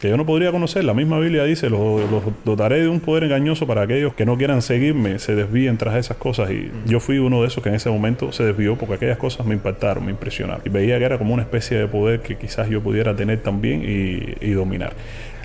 que 0.00 0.08
yo 0.08 0.16
no 0.16 0.24
podría 0.24 0.52
conocer. 0.52 0.84
La 0.84 0.94
misma 0.94 1.18
Biblia 1.18 1.42
dice, 1.44 1.68
los, 1.68 2.00
dotaré 2.44 2.82
de 2.82 2.88
un 2.88 3.00
poder 3.00 3.24
engañoso 3.24 3.66
para 3.66 3.82
aquellos 3.82 4.14
que 4.14 4.24
no 4.24 4.36
quieran 4.36 4.62
seguirme, 4.62 5.18
se 5.18 5.34
desvíen 5.34 5.76
tras 5.76 5.96
esas 5.96 6.16
cosas. 6.16 6.50
Y 6.50 6.70
yo 6.86 7.00
fui 7.00 7.18
uno 7.18 7.42
de 7.42 7.48
esos 7.48 7.62
que 7.62 7.68
en 7.68 7.74
ese 7.74 7.90
momento 7.90 8.30
se 8.30 8.44
desvió 8.44 8.76
porque 8.76 8.94
aquellas 8.94 9.18
cosas 9.18 9.44
me 9.44 9.54
impactaron, 9.54 10.04
me 10.04 10.12
impresionaron. 10.12 10.62
Y 10.64 10.68
veía 10.68 10.98
que 10.98 11.04
era 11.04 11.18
como 11.18 11.34
una 11.34 11.42
especie 11.42 11.78
de 11.78 11.88
poder 11.88 12.20
que 12.20 12.36
quizás 12.36 12.68
yo 12.68 12.80
pudiera 12.80 13.16
tener 13.16 13.42
también 13.42 13.82
y 13.84 14.50
dominar. 14.50 14.92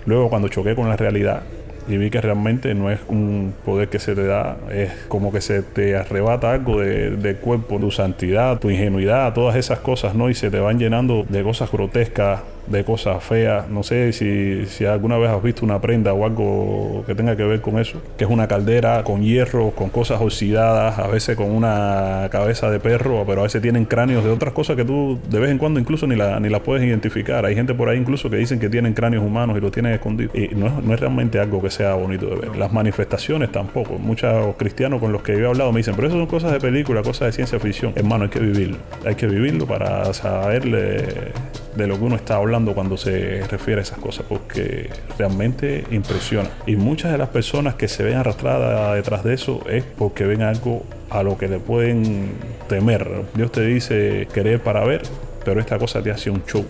Luego 0.06 0.30
cuando 0.30 0.50
choqué 0.50 0.75
con 0.75 0.89
la 0.89 0.98
realidad, 0.98 1.44
y 1.88 1.98
vi 1.98 2.10
que 2.10 2.22
realmente 2.22 2.74
no 2.74 2.90
es 2.92 3.00
un 3.08 3.54
poder 3.66 3.90
que 3.90 4.00
se 4.00 4.16
te 4.16 4.25
da, 4.25 4.58
es 4.72 4.92
como 5.08 5.32
que 5.32 5.42
se 5.42 5.62
te 5.62 5.96
arrebata 5.96 6.52
algo 6.52 6.80
de, 6.80 7.36
cuerpo, 7.42 7.80
tu 7.80 7.92
santidad, 7.92 8.60
tu 8.60 8.70
ingenuidad, 8.70 9.34
todas 9.34 9.56
esas 9.56 9.80
cosas, 9.80 10.16
¿no? 10.16 10.30
Y 10.30 10.34
se 10.34 10.50
te 10.50 10.60
van 10.60 10.80
llenando 10.80 11.25
de 11.28 11.44
cosas 11.44 11.72
grotescas, 11.72 12.42
de 12.67 12.84
cosas 12.84 13.24
feas. 13.24 13.70
No 13.70 13.84
sé 13.84 14.13
si, 14.13 14.65
si 14.67 14.86
alguna 14.86 15.17
vez 15.17 15.29
has 15.29 15.41
visto 15.41 15.65
una 15.65 15.82
prenda 15.82 16.13
o 16.13 16.25
algo 16.25 17.03
que 17.05 17.15
tenga 17.15 17.36
que 17.36 17.43
ver 17.43 17.62
con 17.62 17.79
eso, 17.79 18.01
que 18.17 18.24
es 18.24 18.29
una 18.29 18.48
caldera 18.48 19.03
con 19.03 19.22
hierro, 19.22 19.72
con 19.72 19.89
cosas 19.89 20.22
oxidadas, 20.22 21.00
a 21.00 21.08
veces 21.08 21.36
con 21.36 21.51
una 21.51 22.27
cabeza 22.32 22.70
de 22.70 22.79
perro, 22.79 23.24
pero 23.25 23.41
a 23.41 23.43
veces 23.43 23.62
tienen 23.62 23.86
cráneos 23.86 24.24
de 24.24 24.29
otras 24.29 24.53
cosas 24.53 24.75
que 24.75 24.86
tú 24.86 25.20
de 25.29 25.39
vez 25.39 25.51
en 25.51 25.58
cuando 25.58 25.79
incluso 25.79 26.08
ni 26.08 26.15
la, 26.15 26.39
ni 26.39 26.50
la 26.50 26.62
puedes 26.62 26.84
identificar. 26.86 27.46
Hay 27.46 27.55
gente 27.55 27.74
por 27.74 27.89
ahí 27.89 27.98
incluso 27.98 28.29
que 28.29 28.38
dicen 28.38 28.60
que 28.60 28.70
tienen 28.70 28.93
cráneos 28.93 29.24
humanos 29.24 29.58
y 29.58 29.62
lo 29.62 29.72
tienen 29.72 29.93
escondidos. 29.93 30.36
Y 30.36 30.55
no, 30.55 30.82
no 30.82 30.93
es 30.93 31.00
realmente 31.00 31.39
algo 31.39 31.62
que 31.62 31.70
sea 31.70 31.93
bonito 31.96 32.27
de 32.27 32.36
ver. 32.36 32.55
Las 32.55 32.72
manifestaciones 32.72 33.51
tampoco. 33.51 33.98
Muchos 33.98 34.55
cristianos 34.58 35.00
con 35.00 35.12
los 35.12 35.22
que 35.22 35.34
yo 35.34 35.46
he 35.46 35.48
hablado 35.48 35.72
me 35.72 35.79
dicen, 35.79 35.96
pero 35.96 36.08
eso 36.08 36.17
son 36.17 36.27
cosas 36.27 36.51
de 36.51 36.60
película, 36.60 37.01
cosas 37.01 37.27
de 37.27 37.32
ciencia 37.34 37.60
ficción. 37.60 37.93
Hermano, 37.96 38.25
hay 38.25 38.29
que 38.29 38.39
vivirlo. 38.39 38.77
Hay 39.05 39.15
que 39.15 39.27
vivirlo 39.27 39.65
para 39.65 40.13
saberle 40.13 41.34
de 41.75 41.88
lo 41.88 41.98
que 41.98 42.03
uno 42.03 42.15
está 42.15 42.36
hablando 42.36 42.74
cuando 42.74 42.98
se 42.98 43.46
refiere 43.48 43.82
a 43.82 43.84
esas 43.84 44.00
cosas, 44.00 44.25
porque 44.27 44.89
realmente 45.18 45.84
impresiona. 45.92 46.50
Y 46.65 46.75
muchas 46.75 47.12
de 47.12 47.18
las 47.18 47.30
personas 47.30 47.75
que 47.75 47.88
se 47.88 48.03
ven 48.03 48.18
arrastradas 48.18 48.96
detrás 48.96 49.24
de 49.24 49.34
eso 49.34 49.62
es 49.70 49.84
porque 49.84 50.25
ven 50.25 50.42
algo 50.42 50.84
a 51.10 51.24
lo 51.24 51.38
que 51.38 51.48
le 51.48 51.60
pueden 51.60 52.32
temer. 52.68 53.10
Dios 53.36 53.51
te 53.51 53.62
dice 53.62 54.27
querer 54.34 54.62
para 54.62 54.84
ver, 54.84 55.03
pero 55.46 55.60
esta 55.60 55.77
cosa 55.77 56.01
te 56.01 56.12
hace 56.12 56.30
un 56.30 56.44
show. 56.46 56.65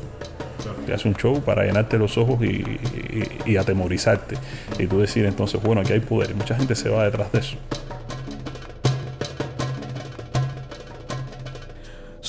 Te 0.86 0.94
hace 0.94 1.08
un 1.08 1.16
show 1.16 1.42
para 1.42 1.64
llenarte 1.64 1.98
los 1.98 2.18
ojos 2.18 2.40
y, 2.44 3.58
atemorizarte. 3.58 4.36
Y 4.80 4.88
tú 4.88 5.00
decir 5.00 5.26
entonces, 5.26 5.62
bueno, 5.62 5.82
aquí 5.82 5.94
hay 5.94 6.02
poder. 6.02 6.36
mucha 6.36 6.56
gente 6.56 6.76
se 6.76 6.90
va 6.90 7.06
detrás 7.06 7.32
de 7.32 7.40
eso. 7.40 7.58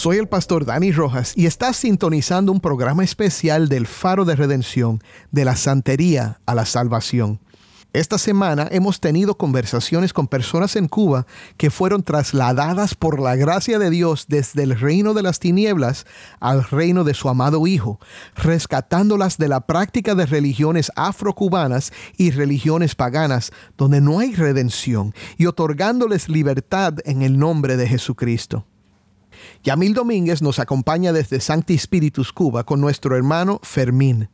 Soy 0.04 0.18
el 0.18 0.28
pastor 0.28 0.66
Dani 0.66 0.92
Rojas 0.92 1.32
y 1.34 1.46
estás 1.46 1.78
sintonizando 1.78 2.52
un 2.52 2.60
programa 2.60 3.02
especial 3.02 3.70
del 3.70 3.86
Faro 3.86 4.26
de 4.26 4.36
Redención, 4.36 5.02
de 5.30 5.46
la 5.46 5.56
Santería 5.56 6.40
a 6.44 6.54
la 6.54 6.66
Salvación. 6.66 7.40
Esta 7.94 8.18
semana 8.18 8.68
hemos 8.70 9.00
tenido 9.00 9.38
conversaciones 9.38 10.12
con 10.12 10.28
personas 10.28 10.76
en 10.76 10.88
Cuba 10.88 11.26
que 11.56 11.70
fueron 11.70 12.02
trasladadas 12.02 12.94
por 12.94 13.18
la 13.18 13.34
gracia 13.34 13.78
de 13.78 13.88
Dios 13.88 14.26
desde 14.28 14.64
el 14.64 14.78
reino 14.78 15.14
de 15.14 15.22
las 15.22 15.38
tinieblas 15.38 16.04
al 16.38 16.64
reino 16.64 17.04
de 17.04 17.14
su 17.14 17.30
amado 17.30 17.66
Hijo, 17.66 17.98
rescatándolas 18.36 19.38
de 19.38 19.48
la 19.48 19.62
práctica 19.62 20.14
de 20.14 20.26
religiones 20.26 20.92
afrocubanas 20.96 21.94
y 22.18 22.30
religiones 22.30 22.94
paganas 22.94 23.52
donde 23.78 24.02
no 24.02 24.18
hay 24.18 24.34
redención 24.34 25.14
y 25.38 25.46
otorgándoles 25.46 26.28
libertad 26.28 26.92
en 27.06 27.22
el 27.22 27.38
nombre 27.38 27.78
de 27.78 27.88
Jesucristo. 27.88 28.66
Yamil 29.62 29.94
Domínguez 29.94 30.42
nos 30.42 30.58
acompaña 30.58 31.12
desde 31.12 31.40
Sancti 31.40 31.78
Spiritus 31.78 32.32
Cuba 32.32 32.64
con 32.64 32.80
nuestro 32.80 33.16
hermano 33.16 33.60
Fermín. 33.62 34.28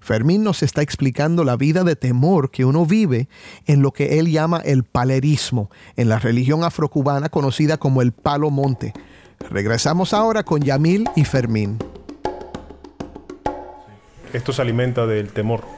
Fermín 0.00 0.44
nos 0.44 0.62
está 0.62 0.82
explicando 0.82 1.42
la 1.42 1.56
vida 1.56 1.82
de 1.82 1.96
temor 1.96 2.50
que 2.50 2.64
uno 2.64 2.86
vive 2.86 3.28
en 3.66 3.82
lo 3.82 3.92
que 3.92 4.18
él 4.18 4.30
llama 4.30 4.58
el 4.64 4.84
palerismo, 4.84 5.70
en 5.96 6.08
la 6.08 6.18
religión 6.18 6.62
afrocubana 6.62 7.28
conocida 7.28 7.76
como 7.76 8.02
el 8.02 8.12
palo 8.12 8.50
monte. 8.50 8.92
Regresamos 9.50 10.14
ahora 10.14 10.44
con 10.44 10.62
Yamil 10.62 11.08
y 11.16 11.24
Fermín. 11.24 11.78
Esto 14.32 14.52
se 14.52 14.62
alimenta 14.62 15.06
del 15.06 15.32
temor 15.32 15.75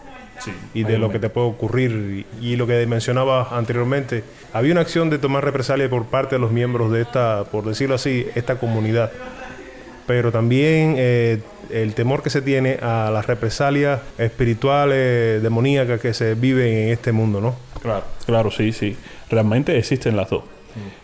y 0.74 0.84
de 0.84 0.98
lo 0.98 1.10
que 1.10 1.18
te 1.18 1.28
puede 1.28 1.46
ocurrir. 1.46 2.26
Y, 2.40 2.56
lo 2.56 2.66
que 2.66 2.86
mencionaba 2.86 3.56
anteriormente, 3.56 4.24
había 4.52 4.72
una 4.72 4.80
acción 4.80 5.10
de 5.10 5.18
tomar 5.18 5.44
represalia 5.44 5.88
por 5.88 6.06
parte 6.06 6.36
de 6.36 6.40
los 6.40 6.52
miembros 6.52 6.92
de 6.92 7.02
esta, 7.02 7.44
por 7.44 7.64
decirlo 7.64 7.94
así, 7.94 8.26
esta 8.34 8.56
comunidad. 8.56 9.12
Pero 10.06 10.32
también 10.32 10.94
eh, 10.96 11.42
el 11.70 11.94
temor 11.94 12.22
que 12.22 12.30
se 12.30 12.40
tiene 12.40 12.78
a 12.80 13.10
las 13.12 13.26
represalias 13.26 14.00
espirituales, 14.16 15.42
demoníacas 15.42 16.00
que 16.00 16.14
se 16.14 16.34
viven 16.34 16.66
en 16.66 16.88
este 16.90 17.12
mundo, 17.12 17.40
¿no? 17.40 17.56
Claro, 17.82 18.04
claro, 18.24 18.50
sí, 18.50 18.72
sí. 18.72 18.96
Realmente 19.30 19.76
existen 19.76 20.16
las 20.16 20.30
dos. 20.30 20.44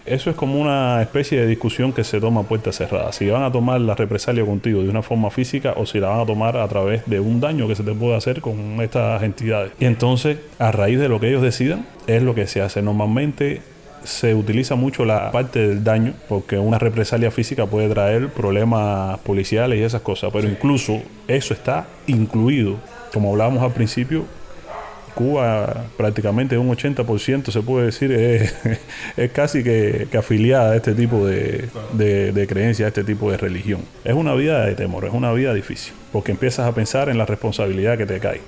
Eso 0.07 0.31
es 0.31 0.37
como 0.37 0.61
una 0.61 1.01
especie 1.03 1.41
de 1.41 1.47
discusión 1.47 1.93
que 1.93 2.05
se 2.05 2.21
toma 2.21 2.43
a 2.43 2.45
puerta 2.45 2.73
cerrada. 2.73 3.13
Si 3.13 3.29
van 3.29 3.43
a 3.43 3.53
tomar 3.53 3.81
la 3.81 3.95
represalia 3.95 4.45
contigo 4.45 4.83
de 4.83 4.89
una 4.89 5.03
forma 5.03 5.31
física 5.31 5.75
o 5.77 5.87
si 5.87 6.01
la 6.01 6.09
van 6.09 6.21
a 6.21 6.27
tomar 6.27 6.57
a 6.57 6.69
través 6.69 7.07
de 7.07 7.21
un 7.21 7.41
daño 7.41 7.69
que 7.69 7.75
se 7.75 7.83
te 7.83 7.93
puede 7.93 8.17
hacer 8.17 8.41
con 8.41 8.81
estas 8.81 9.23
entidades. 9.23 9.73
Y 9.81 9.87
entonces, 9.87 10.39
a 10.59 10.73
raíz 10.73 10.99
de 10.99 11.09
lo 11.09 11.21
que 11.21 11.29
ellos 11.29 11.43
decidan, 11.43 11.87
es 12.07 12.23
lo 12.23 12.35
que 12.35 12.47
se 12.47 12.61
hace. 12.61 12.83
Normalmente 12.83 13.63
se 14.05 14.35
utiliza 14.35 14.75
mucho 14.75 15.05
la 15.05 15.33
parte 15.33 15.67
del 15.67 15.83
daño 15.83 16.13
porque 16.29 16.59
una 16.59 16.79
represalia 16.79 17.31
física 17.31 17.67
puede 17.67 17.89
traer 17.89 18.29
problemas 18.29 19.19
policiales 19.21 19.79
y 19.79 19.83
esas 19.83 20.03
cosas, 20.03 20.31
pero 20.33 20.47
incluso 20.49 21.01
eso 21.27 21.55
está 21.55 21.87
incluido, 22.07 22.77
como 23.13 23.31
hablábamos 23.31 23.63
al 23.63 23.73
principio, 23.73 24.27
Cuba 25.15 25.87
prácticamente 25.97 26.59
un 26.59 26.69
80% 26.69 27.51
se 27.51 27.63
puede 27.63 27.87
decir 27.87 28.13
es, 29.17 29.31
casi 29.33 29.63
que, 29.63 30.09
afiliada 30.17 30.73
a 30.73 30.77
este 30.77 30.95
tipo 30.95 31.27
de, 31.27 31.69
de, 31.93 32.47
creencia, 32.47 32.87
a 32.87 32.89
este 32.89 33.05
tipo 33.05 33.31
de 33.31 33.37
religión. 33.37 33.81
Es 34.05 34.15
una 34.15 34.35
vida 34.35 34.65
de 34.67 34.75
temor, 34.75 35.05
es 35.05 35.13
una 35.13 35.33
vida 35.33 35.55
difícil, 35.55 35.93
porque 36.13 36.33
empiezas 36.33 36.67
a 36.67 36.75
pensar 36.75 37.09
en 37.09 37.19
la 37.19 37.27
responsabilidad 37.27 37.97
que 37.99 38.07
te 38.07 38.19
cae. 38.21 38.41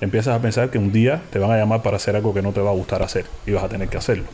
Empiezas 0.00 0.34
a 0.34 0.40
pensar 0.40 0.70
que 0.70 0.78
un 0.78 0.92
día 0.92 1.22
te 1.30 1.38
van 1.38 1.50
a 1.50 1.58
llamar 1.58 1.82
para 1.82 1.96
hacer 1.96 2.16
algo 2.16 2.32
que 2.32 2.40
no 2.40 2.52
te 2.52 2.60
va 2.60 2.70
a 2.70 2.74
gustar 2.74 3.02
hacer 3.02 3.26
y 3.46 3.52
vas 3.52 3.64
a 3.64 3.68
tener 3.68 3.88
que 3.88 3.98
hacerlo 3.98 4.24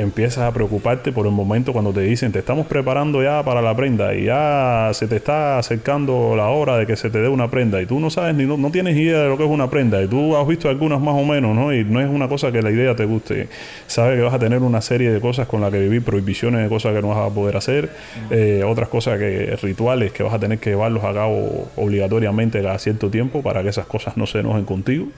empiezas 0.00 0.44
a 0.44 0.52
preocuparte 0.52 1.12
por 1.12 1.26
el 1.26 1.32
momento 1.32 1.72
cuando 1.72 1.92
te 1.92 2.00
dicen 2.00 2.32
te 2.32 2.38
estamos 2.38 2.66
preparando 2.66 3.22
ya 3.22 3.42
para 3.42 3.60
la 3.62 3.74
prenda 3.74 4.14
y 4.14 4.24
ya 4.24 4.90
se 4.92 5.06
te 5.06 5.16
está 5.16 5.58
acercando 5.58 6.34
la 6.36 6.48
hora 6.48 6.76
de 6.76 6.86
que 6.86 6.96
se 6.96 7.10
te 7.10 7.20
dé 7.20 7.28
una 7.28 7.50
prenda 7.50 7.80
y 7.82 7.86
tú 7.86 8.00
no 8.00 8.10
sabes 8.10 8.34
ni 8.34 8.44
no, 8.44 8.56
no 8.56 8.70
tienes 8.70 8.96
idea 8.96 9.20
de 9.20 9.28
lo 9.28 9.36
que 9.36 9.44
es 9.44 9.50
una 9.50 9.68
prenda 9.68 10.02
y 10.02 10.08
tú 10.08 10.36
has 10.36 10.46
visto 10.46 10.68
algunas 10.68 11.00
más 11.00 11.14
o 11.14 11.24
menos, 11.24 11.54
¿no? 11.54 11.72
Y 11.72 11.84
no 11.84 12.00
es 12.00 12.08
una 12.08 12.28
cosa 12.28 12.52
que 12.52 12.62
la 12.62 12.70
idea 12.70 12.94
te 12.94 13.04
guste. 13.04 13.48
Sabes 13.86 14.16
que 14.16 14.22
vas 14.22 14.34
a 14.34 14.38
tener 14.38 14.62
una 14.62 14.80
serie 14.80 15.10
de 15.10 15.20
cosas 15.20 15.46
con 15.46 15.60
las 15.60 15.70
que 15.70 15.80
vivir, 15.80 16.02
prohibiciones 16.02 16.62
de 16.62 16.68
cosas 16.68 16.94
que 16.94 17.02
no 17.02 17.08
vas 17.08 17.30
a 17.30 17.34
poder 17.34 17.56
hacer, 17.56 17.90
eh, 18.30 18.62
otras 18.66 18.88
cosas 18.88 19.18
que 19.18 19.56
rituales 19.62 20.12
que 20.12 20.22
vas 20.22 20.34
a 20.34 20.38
tener 20.38 20.58
que 20.58 20.70
llevarlos 20.70 21.04
a 21.04 21.12
cabo 21.12 21.68
obligatoriamente 21.76 22.62
cada 22.62 22.78
cierto 22.78 23.10
tiempo 23.10 23.42
para 23.42 23.62
que 23.62 23.68
esas 23.68 23.86
cosas 23.86 24.16
no 24.16 24.26
se 24.26 24.40
enojen 24.40 24.64
contigo. 24.64 25.08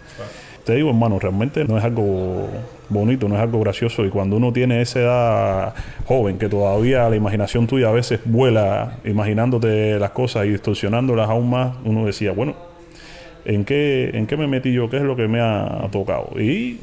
Te 0.65 0.75
digo, 0.75 0.91
hermano, 0.91 1.19
realmente 1.19 1.65
no 1.65 1.79
es 1.79 1.85
algo 1.85 2.49
bonito, 2.89 3.29
no 3.29 3.37
es 3.37 3.41
algo 3.41 3.61
gracioso. 3.61 4.05
Y 4.05 4.11
cuando 4.11 4.37
uno 4.37 4.53
tiene 4.53 4.83
esa 4.83 5.01
edad 5.01 5.75
joven, 6.07 6.39
que 6.39 6.49
todavía 6.49 7.09
la 7.09 7.17
imaginación 7.17 7.67
tuya 7.67 7.89
a 7.89 7.93
veces 7.93 8.21
vuela 8.25 8.99
imaginándote 9.05 9.99
las 9.99 10.11
cosas 10.11 10.47
y 10.47 10.51
distorsionándolas 10.51 11.29
aún 11.31 11.51
más, 11.51 11.77
uno 11.85 12.05
decía, 12.05 12.33
bueno, 12.33 12.55
¿en 13.45 13.65
qué, 13.65 14.11
¿en 14.15 14.27
qué 14.27 14.37
me 14.37 14.47
metí 14.47 14.73
yo? 14.73 14.91
¿Qué 14.91 14.99
es 14.99 15.03
lo 15.03 15.17
que 15.17 15.29
me 15.29 15.41
ha 15.41 15.89
tocado? 15.91 16.39
Y 16.39 16.81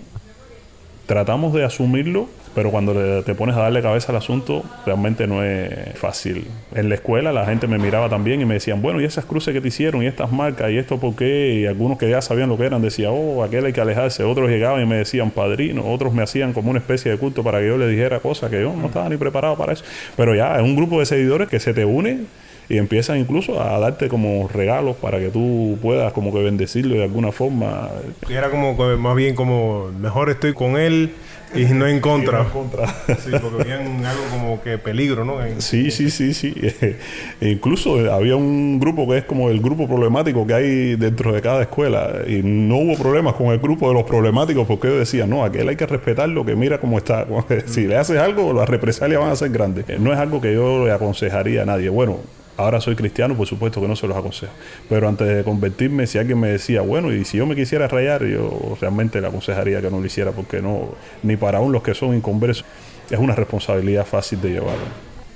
tratamos 1.05 1.53
de 1.53 1.63
asumirlo 1.63 2.27
pero 2.58 2.72
cuando 2.72 3.22
te 3.22 3.36
pones 3.36 3.56
a 3.56 3.60
darle 3.60 3.84
cabeza 3.84 4.12
al 4.12 4.16
asunto, 4.16 4.64
realmente 4.84 5.28
no 5.28 5.44
es 5.44 5.70
fácil. 5.94 6.48
En 6.74 6.90
la 6.90 6.96
escuela 6.96 7.32
la 7.32 7.46
gente 7.46 7.68
me 7.68 7.78
miraba 7.78 8.10
también 8.10 8.42
y 8.42 8.46
me 8.46 8.56
decían, 8.56 8.82
bueno, 8.82 9.00
¿y 9.00 9.06
esas 9.06 9.26
cruces 9.26 9.54
que 9.54 9.62
te 9.62 9.68
hicieron? 9.68 10.02
¿Y 10.02 10.08
estas 10.08 10.32
marcas? 10.32 10.72
¿Y 10.72 10.80
esto 10.80 11.00
por 11.00 11.16
qué? 11.16 11.54
Y 11.54 11.68
algunos 11.68 12.00
que 12.00 12.10
ya 12.10 12.20
sabían 12.20 12.50
lo 12.50 12.58
que 12.58 12.66
eran 12.66 12.82
decían, 12.82 13.12
oh, 13.14 13.44
aquel 13.44 13.64
hay 13.66 13.74
que 13.74 13.82
alejarse. 13.82 14.24
Otros 14.24 14.50
llegaban 14.50 14.82
y 14.82 14.88
me 14.88 14.96
decían, 14.96 15.30
padrino. 15.30 15.88
Otros 15.88 16.16
me 16.16 16.24
hacían 16.24 16.52
como 16.52 16.72
una 16.72 16.80
especie 16.80 17.12
de 17.12 17.20
culto 17.20 17.44
para 17.44 17.60
que 17.60 17.68
yo 17.68 17.78
les 17.78 17.92
dijera 17.92 18.22
cosas 18.22 18.50
que 18.50 18.60
yo 18.60 18.74
no 18.74 18.88
estaba 18.88 19.08
ni 19.08 19.18
preparado 19.18 19.56
para 19.56 19.74
eso. 19.74 19.84
Pero 20.16 20.34
ya, 20.34 20.56
es 20.56 20.64
un 20.64 20.76
grupo 20.76 21.00
de 21.00 21.06
seguidores 21.06 21.50
que 21.50 21.60
se 21.60 21.76
te 21.76 21.86
une 21.86 22.22
y 22.70 22.78
empiezan 22.78 23.18
incluso 23.18 23.62
a 23.62 23.80
darte 23.80 24.10
como 24.10 24.48
regalos 24.48 24.96
para 24.98 25.20
que 25.20 25.30
tú 25.30 25.78
puedas 25.82 26.12
como 26.14 26.34
que 26.34 26.40
bendecirlo 26.40 26.96
de 26.96 27.04
alguna 27.04 27.32
forma. 27.32 27.90
Era 28.30 28.50
como 28.50 28.74
más 28.98 29.16
bien 29.16 29.36
como 29.36 29.90
mejor 30.00 30.30
estoy 30.30 30.54
con 30.54 30.78
él 30.78 31.12
y 31.56 31.66
no 31.66 31.88
en 31.88 32.00
contra. 32.02 32.46
sí, 33.20 33.32
porque 33.42 33.64
veían 33.64 34.06
algo 34.06 34.24
como 34.32 34.62
que 34.62 34.78
peligro, 34.78 35.24
¿no? 35.24 35.38
sí, 35.60 35.92
sí, 35.92 36.10
sí, 36.10 36.34
sí. 36.34 36.54
incluso 37.42 38.14
había 38.14 38.36
un 38.36 38.80
grupo 38.80 39.08
que 39.08 39.20
es 39.20 39.24
como 39.24 39.50
el 39.50 39.62
grupo 39.62 39.88
problemático 39.88 40.46
que 40.46 40.54
hay 40.54 40.96
dentro 40.96 41.34
de 41.34 41.42
cada 41.42 41.62
escuela. 41.62 42.22
Y 42.28 42.42
no 42.44 42.78
hubo 42.78 42.96
problemas 42.96 43.36
con 43.36 43.48
el 43.48 43.60
grupo 43.60 43.88
de 43.88 43.94
los 43.94 44.04
problemáticos 44.04 44.68
porque 44.68 44.88
ellos 44.88 45.00
decían, 45.00 45.30
no, 45.30 45.44
aquel 45.44 45.70
hay 45.70 45.76
que 45.76 45.86
respetarlo, 45.86 46.46
que 46.46 46.56
mira 46.56 46.80
cómo 46.80 46.98
está. 46.98 47.26
si 47.66 47.88
le 47.88 47.98
haces 47.98 48.18
algo, 48.18 48.54
las 48.54 48.68
represalias 48.68 49.22
van 49.22 49.32
a 49.32 49.36
ser 49.36 49.50
grandes. 49.50 49.86
No 50.00 50.14
es 50.14 50.20
algo 50.20 50.42
que 50.42 50.54
yo 50.54 50.86
le 50.86 50.92
aconsejaría 50.92 51.64
a 51.64 51.66
nadie. 51.66 51.90
Bueno, 51.90 52.18
Ahora 52.58 52.82
soy 52.82 52.96
cristiano, 52.96 53.38
por 53.38 53.46
supuesto 53.46 53.80
que 53.80 53.88
no 53.88 53.96
se 53.96 54.08
los 54.08 54.18
aconsejo. 54.18 54.52
Pero 54.90 55.08
antes 55.08 55.28
de 55.28 55.44
convertirme, 55.44 56.08
si 56.08 56.18
alguien 56.18 56.40
me 56.40 56.50
decía, 56.50 56.82
bueno, 56.82 57.14
y 57.14 57.24
si 57.24 57.38
yo 57.38 57.46
me 57.46 57.56
quisiera 57.56 57.88
rayar, 57.88 58.26
yo 58.26 58.76
realmente 58.82 59.22
le 59.22 59.28
aconsejaría 59.28 59.80
que 59.80 59.92
no 59.92 60.00
lo 60.00 60.06
hiciera, 60.06 60.32
porque 60.32 60.60
no, 60.60 60.90
ni 61.22 61.38
para 61.38 61.60
aún 61.60 61.72
los 61.72 61.84
que 61.84 61.94
son 61.94 62.16
inconversos, 62.16 62.66
es 63.12 63.20
una 63.20 63.36
responsabilidad 63.36 64.08
fácil 64.08 64.42
de 64.42 64.50
llevar. 64.50 64.76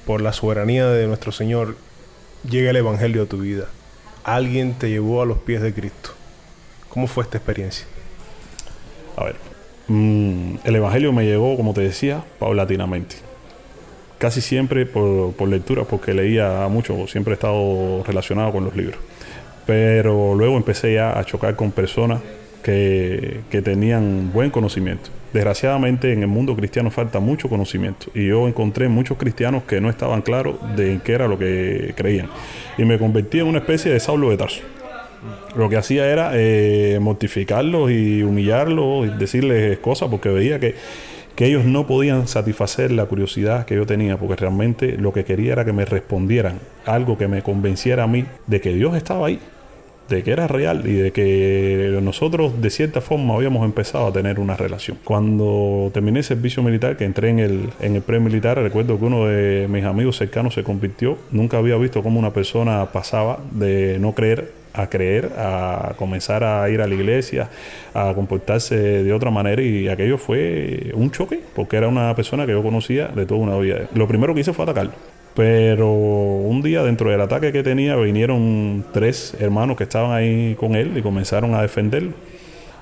Por 0.07 0.21
la 0.21 0.33
soberanía 0.33 0.87
de 0.87 1.05
nuestro 1.05 1.31
Señor, 1.31 1.77
llega 2.49 2.71
el 2.71 2.77
Evangelio 2.77 3.23
a 3.23 3.25
tu 3.27 3.37
vida. 3.37 3.65
Alguien 4.23 4.73
te 4.73 4.89
llevó 4.89 5.21
a 5.21 5.25
los 5.27 5.37
pies 5.37 5.61
de 5.61 5.75
Cristo. 5.75 6.11
¿Cómo 6.89 7.05
fue 7.05 7.23
esta 7.23 7.37
experiencia? 7.37 7.85
A 9.15 9.25
ver, 9.25 9.35
mm, 9.87 10.55
el 10.63 10.75
Evangelio 10.75 11.13
me 11.13 11.23
llegó, 11.23 11.55
como 11.55 11.75
te 11.75 11.81
decía, 11.81 12.23
paulatinamente 12.39 13.30
casi 14.21 14.39
siempre 14.39 14.85
por, 14.85 15.33
por 15.33 15.49
lectura, 15.49 15.83
porque 15.83 16.13
leía 16.13 16.67
mucho, 16.69 17.07
siempre 17.07 17.33
he 17.33 17.33
estado 17.33 18.03
relacionado 18.05 18.51
con 18.51 18.63
los 18.63 18.75
libros. 18.75 18.99
Pero 19.65 20.35
luego 20.35 20.57
empecé 20.57 20.93
ya 20.93 21.17
a 21.17 21.25
chocar 21.25 21.55
con 21.55 21.71
personas 21.71 22.21
que, 22.61 23.39
que, 23.49 23.63
tenían 23.63 24.31
buen 24.31 24.51
conocimiento. 24.51 25.09
Desgraciadamente 25.33 26.13
en 26.13 26.21
el 26.21 26.27
mundo 26.27 26.55
cristiano 26.55 26.91
falta 26.91 27.19
mucho 27.19 27.49
conocimiento 27.49 28.11
y 28.13 28.27
yo 28.27 28.47
encontré 28.47 28.87
muchos 28.89 29.17
cristianos 29.17 29.63
que 29.63 29.81
no 29.81 29.89
estaban 29.89 30.21
claros 30.21 30.55
de 30.75 30.99
qué 31.03 31.13
era 31.13 31.27
lo 31.27 31.39
que 31.39 31.95
creían. 31.97 32.29
Y 32.77 32.85
me 32.85 32.99
convertí 32.99 33.39
en 33.39 33.47
una 33.47 33.57
especie 33.57 33.91
de 33.91 33.99
Saulo 33.99 34.29
de 34.29 34.37
Tarso. 34.37 34.61
Lo 35.55 35.67
que 35.67 35.77
hacía 35.77 36.05
era 36.07 36.31
eh, 36.35 36.99
mortificarlos 37.01 37.89
y 37.89 38.21
humillarlos 38.21 39.07
y 39.07 39.17
decirles 39.17 39.79
cosas 39.79 40.09
porque 40.09 40.29
veía 40.29 40.59
que 40.59 40.75
que 41.35 41.45
ellos 41.45 41.65
no 41.65 41.87
podían 41.87 42.27
satisfacer 42.27 42.91
la 42.91 43.05
curiosidad 43.05 43.65
que 43.65 43.75
yo 43.75 43.85
tenía, 43.85 44.17
porque 44.17 44.35
realmente 44.35 44.97
lo 44.97 45.13
que 45.13 45.23
quería 45.23 45.53
era 45.53 45.65
que 45.65 45.73
me 45.73 45.85
respondieran 45.85 46.59
algo 46.85 47.17
que 47.17 47.27
me 47.27 47.41
convenciera 47.41 48.03
a 48.03 48.07
mí 48.07 48.25
de 48.47 48.61
que 48.61 48.73
Dios 48.73 48.95
estaba 48.95 49.27
ahí, 49.27 49.39
de 50.09 50.23
que 50.23 50.31
era 50.31 50.47
real 50.47 50.83
y 50.85 50.93
de 50.93 51.11
que 51.11 51.99
nosotros 52.01 52.61
de 52.61 52.69
cierta 52.69 53.01
forma 53.01 53.33
habíamos 53.33 53.63
empezado 53.65 54.07
a 54.07 54.13
tener 54.13 54.39
una 54.39 54.57
relación. 54.57 54.97
Cuando 55.03 55.89
terminé 55.93 56.19
el 56.19 56.25
servicio 56.25 56.61
militar, 56.63 56.97
que 56.97 57.05
entré 57.05 57.29
en 57.29 57.39
el, 57.39 57.69
en 57.79 57.95
el 57.95 58.01
pre-militar, 58.01 58.57
recuerdo 58.57 58.99
que 58.99 59.05
uno 59.05 59.25
de 59.25 59.67
mis 59.69 59.85
amigos 59.85 60.17
cercanos 60.17 60.53
se 60.53 60.63
convirtió, 60.63 61.17
nunca 61.31 61.57
había 61.57 61.77
visto 61.77 62.03
cómo 62.03 62.19
una 62.19 62.33
persona 62.33 62.91
pasaba 62.91 63.39
de 63.51 63.97
no 63.99 64.13
creer 64.13 64.60
a 64.73 64.87
creer, 64.87 65.31
a 65.37 65.93
comenzar 65.97 66.43
a 66.43 66.69
ir 66.69 66.81
a 66.81 66.87
la 66.87 66.95
iglesia, 66.95 67.49
a 67.93 68.13
comportarse 68.13 68.75
de 69.03 69.13
otra 69.13 69.31
manera 69.31 69.61
y 69.61 69.87
aquello 69.87 70.17
fue 70.17 70.91
un 70.93 71.11
choque 71.11 71.39
porque 71.55 71.77
era 71.77 71.87
una 71.87 72.15
persona 72.15 72.45
que 72.45 72.53
yo 72.53 72.63
conocía 72.63 73.07
de 73.07 73.25
toda 73.25 73.41
una 73.41 73.57
vida. 73.57 73.87
Lo 73.93 74.07
primero 74.07 74.33
que 74.33 74.41
hice 74.41 74.53
fue 74.53 74.63
atacarlo. 74.63 74.93
Pero 75.35 75.89
un 75.89 76.61
día 76.61 76.83
dentro 76.83 77.09
del 77.09 77.21
ataque 77.21 77.53
que 77.53 77.63
tenía 77.63 77.95
vinieron 77.95 78.85
tres 78.91 79.35
hermanos 79.39 79.77
que 79.77 79.83
estaban 79.83 80.11
ahí 80.11 80.55
con 80.55 80.75
él 80.75 80.97
y 80.97 81.01
comenzaron 81.01 81.55
a 81.55 81.61
defenderlo. 81.61 82.11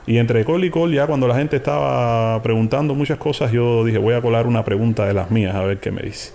Y 0.07 0.17
entre 0.17 0.43
col 0.43 0.63
y 0.65 0.71
col, 0.71 0.91
ya 0.91 1.05
cuando 1.05 1.27
la 1.27 1.35
gente 1.35 1.57
estaba 1.57 2.41
preguntando 2.41 2.95
muchas 2.95 3.19
cosas, 3.19 3.51
yo 3.51 3.85
dije, 3.85 3.99
voy 3.99 4.15
a 4.15 4.21
colar 4.21 4.47
una 4.47 4.63
pregunta 4.65 5.05
de 5.05 5.13
las 5.13 5.29
mías 5.29 5.53
a 5.53 5.63
ver 5.63 5.77
qué 5.77 5.91
me 5.91 6.01
dice. 6.01 6.31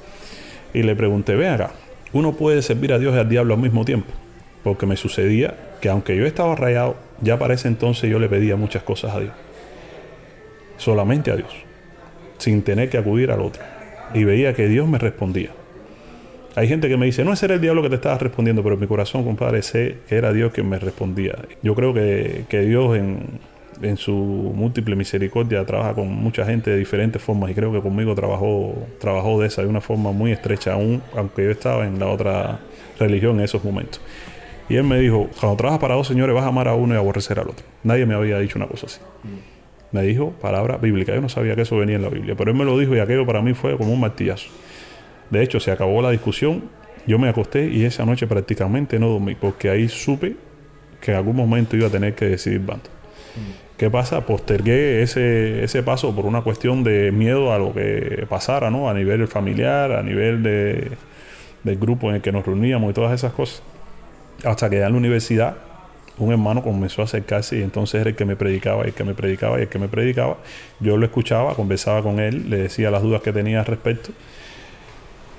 Y 0.72 0.82
le 0.84 0.94
pregunté, 0.94 1.34
ven 1.34 1.50
acá, 1.52 1.72
¿uno 2.12 2.34
puede 2.34 2.62
servir 2.62 2.92
a 2.92 3.00
Dios 3.00 3.16
y 3.16 3.18
al 3.18 3.28
diablo 3.28 3.54
al 3.54 3.60
mismo 3.60 3.84
tiempo? 3.84 4.12
Porque 4.64 4.86
me 4.86 4.96
sucedía 4.96 5.54
que 5.80 5.90
aunque 5.90 6.16
yo 6.16 6.26
estaba 6.26 6.56
rayado, 6.56 6.96
ya 7.20 7.38
para 7.38 7.54
ese 7.54 7.68
entonces 7.68 8.10
yo 8.10 8.18
le 8.18 8.28
pedía 8.28 8.56
muchas 8.56 8.82
cosas 8.82 9.14
a 9.14 9.20
Dios. 9.20 9.32
Solamente 10.78 11.30
a 11.30 11.36
Dios, 11.36 11.54
sin 12.38 12.62
tener 12.62 12.88
que 12.88 12.98
acudir 12.98 13.30
al 13.30 13.40
otro. 13.40 13.62
Y 14.14 14.24
veía 14.24 14.54
que 14.54 14.66
Dios 14.66 14.88
me 14.88 14.98
respondía. 14.98 15.50
Hay 16.56 16.66
gente 16.68 16.88
que 16.88 16.96
me 16.96 17.06
dice, 17.06 17.24
no, 17.24 17.32
ese 17.32 17.46
era 17.46 17.56
el 17.56 17.60
diablo 17.60 17.82
que 17.82 17.90
te 17.90 17.96
estaba 17.96 18.16
respondiendo, 18.16 18.62
pero 18.62 18.76
en 18.76 18.80
mi 18.80 18.86
corazón, 18.86 19.24
compadre, 19.24 19.60
sé 19.62 19.98
que 20.08 20.16
era 20.16 20.32
Dios 20.32 20.52
quien 20.52 20.68
me 20.68 20.78
respondía. 20.78 21.36
Yo 21.62 21.74
creo 21.74 21.92
que, 21.92 22.44
Dios 22.48 22.96
en, 22.96 23.40
en, 23.82 23.96
su 23.96 24.14
múltiple 24.14 24.96
misericordia 24.96 25.66
trabaja 25.66 25.94
con 25.94 26.08
mucha 26.08 26.46
gente 26.46 26.70
de 26.70 26.78
diferentes 26.78 27.20
formas 27.20 27.50
y 27.50 27.54
creo 27.54 27.72
que 27.72 27.80
conmigo 27.80 28.14
trabajó, 28.14 28.86
trabajó 29.00 29.40
de 29.40 29.48
esa, 29.48 29.62
de 29.62 29.68
una 29.68 29.80
forma 29.80 30.12
muy 30.12 30.30
estrecha, 30.30 30.74
aún 30.74 31.02
aunque 31.16 31.44
yo 31.44 31.50
estaba 31.50 31.86
en 31.86 31.98
la 31.98 32.06
otra 32.06 32.60
religión 32.98 33.38
en 33.38 33.44
esos 33.44 33.64
momentos. 33.64 34.00
Y 34.68 34.76
él 34.76 34.84
me 34.84 34.98
dijo, 34.98 35.28
cuando 35.38 35.56
trabajas 35.56 35.80
para 35.80 35.94
dos 35.94 36.06
señores 36.06 36.34
vas 36.34 36.44
a 36.44 36.48
amar 36.48 36.68
a 36.68 36.74
uno 36.74 36.94
y 36.94 36.96
aborrecer 36.96 37.38
al 37.38 37.48
otro. 37.48 37.66
Nadie 37.82 38.06
me 38.06 38.14
había 38.14 38.38
dicho 38.38 38.58
una 38.58 38.66
cosa 38.66 38.86
así. 38.86 39.00
Me 39.92 40.02
dijo 40.02 40.30
palabra 40.40 40.76
bíblica. 40.78 41.14
Yo 41.14 41.20
no 41.20 41.28
sabía 41.28 41.54
que 41.54 41.62
eso 41.62 41.76
venía 41.76 41.96
en 41.96 42.02
la 42.02 42.08
Biblia, 42.08 42.34
pero 42.36 42.50
él 42.50 42.56
me 42.56 42.64
lo 42.64 42.78
dijo 42.78 42.96
y 42.96 42.98
aquello 42.98 43.26
para 43.26 43.42
mí 43.42 43.54
fue 43.54 43.76
como 43.76 43.92
un 43.92 44.00
martillazo. 44.00 44.48
De 45.30 45.42
hecho, 45.42 45.60
se 45.60 45.70
acabó 45.70 46.02
la 46.02 46.10
discusión, 46.10 46.64
yo 47.06 47.18
me 47.18 47.28
acosté 47.28 47.68
y 47.68 47.84
esa 47.84 48.04
noche 48.04 48.26
prácticamente 48.26 48.98
no 48.98 49.08
dormí, 49.08 49.34
porque 49.34 49.68
ahí 49.70 49.88
supe 49.88 50.36
que 51.00 51.10
en 51.10 51.18
algún 51.18 51.36
momento 51.36 51.76
iba 51.76 51.88
a 51.88 51.90
tener 51.90 52.14
que 52.14 52.26
decidir 52.26 52.60
bando. 52.60 52.88
¿Qué 53.76 53.90
pasa? 53.90 54.24
Postergué 54.24 55.02
ese, 55.02 55.64
ese 55.64 55.82
paso 55.82 56.14
por 56.14 56.26
una 56.26 56.42
cuestión 56.42 56.84
de 56.84 57.10
miedo 57.10 57.52
a 57.52 57.58
lo 57.58 57.74
que 57.74 58.24
pasara, 58.28 58.70
¿no? 58.70 58.88
A 58.88 58.94
nivel 58.94 59.26
familiar, 59.26 59.92
a 59.92 60.02
nivel 60.02 60.42
de, 60.42 60.92
del 61.64 61.76
grupo 61.76 62.08
en 62.08 62.16
el 62.16 62.22
que 62.22 62.30
nos 62.30 62.46
reuníamos 62.46 62.90
y 62.90 62.94
todas 62.94 63.12
esas 63.12 63.32
cosas. 63.32 63.62
Hasta 64.44 64.68
que 64.70 64.76
en 64.76 64.92
la 64.92 64.96
universidad 64.96 65.56
un 66.18 66.30
hermano 66.30 66.62
comenzó 66.62 67.02
a 67.02 67.06
acercarse 67.06 67.58
y 67.58 67.62
entonces 67.62 68.00
era 68.00 68.10
el 68.10 68.16
que 68.16 68.24
me 68.24 68.36
predicaba 68.36 68.84
y 68.84 68.88
el 68.88 68.94
que 68.94 69.04
me 69.04 69.14
predicaba 69.14 69.58
y 69.58 69.62
el 69.62 69.68
que 69.68 69.78
me 69.78 69.88
predicaba. 69.88 70.36
Yo 70.80 70.96
lo 70.96 71.04
escuchaba, 71.04 71.54
conversaba 71.54 72.02
con 72.02 72.20
él, 72.20 72.50
le 72.50 72.58
decía 72.58 72.90
las 72.90 73.02
dudas 73.02 73.22
que 73.22 73.32
tenía 73.32 73.60
al 73.60 73.66
respecto, 73.66 74.10